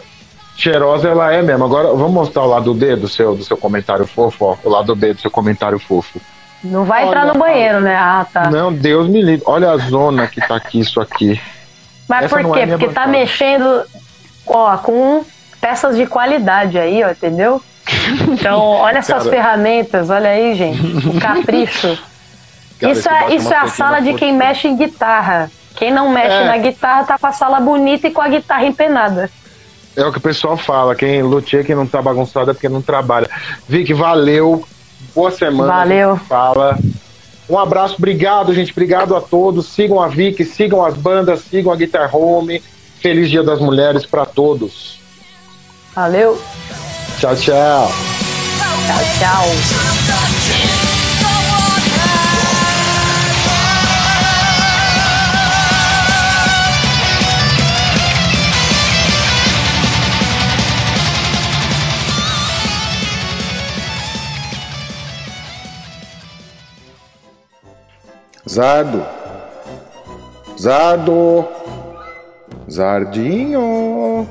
[0.55, 1.65] Cheirosa ela é mesmo.
[1.65, 4.57] Agora vamos mostrar o lado B do seu, do seu comentário fofo, ó.
[4.63, 6.19] O lado B do seu comentário fofo.
[6.63, 7.95] Não vai Olha, entrar no banheiro, né?
[7.95, 8.49] Ah, tá.
[8.49, 9.43] Não, Deus me livre.
[9.45, 11.39] Olha a zona que tá aqui, isso aqui.
[12.07, 12.59] Mas Essa por quê?
[12.61, 13.83] É Porque tá mexendo,
[14.47, 15.25] ó, com
[15.59, 17.61] peças de qualidade aí, ó, entendeu?
[18.29, 19.29] Então, olha essas Cara...
[19.29, 21.07] ferramentas, olha aí, gente.
[21.07, 21.97] O capricho.
[22.79, 25.49] Cara, isso é, isso é a sala de quem mexe em guitarra.
[25.75, 26.45] Quem não mexe é.
[26.45, 29.29] na guitarra tá com a sala bonita e com a guitarra empenada.
[29.95, 30.95] É o que o pessoal fala.
[30.95, 33.29] Quem luthier, quem não tá bagunçado é porque não trabalha.
[33.67, 34.63] Vic, valeu.
[35.13, 35.71] Boa semana.
[35.71, 36.17] Valeu.
[36.17, 36.77] Fala.
[37.49, 38.71] Um abraço, obrigado, gente.
[38.71, 39.67] Obrigado a todos.
[39.67, 42.63] Sigam a Vic, sigam as bandas, sigam a Guitar Home.
[42.99, 44.99] Feliz Dia das Mulheres para todos.
[45.93, 46.41] Valeu.
[47.19, 47.91] Tchau, tchau.
[48.87, 50.92] Tchau, tchau.
[68.53, 69.03] Zardo.
[70.59, 71.45] Zardo.
[72.69, 74.27] Zardinho.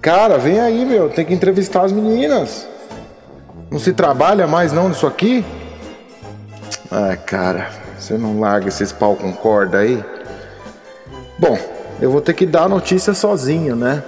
[0.00, 1.08] Cara, vem aí, meu.
[1.08, 2.68] Tem que entrevistar as meninas.
[3.70, 5.44] Não se trabalha mais não nisso aqui?
[6.92, 10.04] Ah, cara, você não larga esses pau com corda aí?
[11.36, 11.58] Bom,
[12.00, 14.04] eu vou ter que dar a notícia sozinho, né?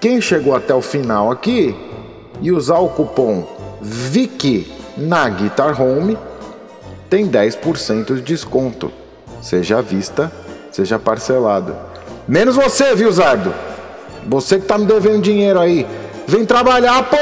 [0.00, 1.72] Quem chegou até o final aqui
[2.40, 3.46] e usar o cupom
[3.80, 6.18] VICI na Guitar Home
[7.10, 8.92] tem 10% de desconto,
[9.42, 10.30] seja à vista,
[10.70, 11.76] seja parcelado.
[12.26, 13.52] Menos você, viu, Zardo?
[14.28, 15.84] Você que tá me devendo dinheiro aí.
[16.28, 17.16] Vem trabalhar, pô!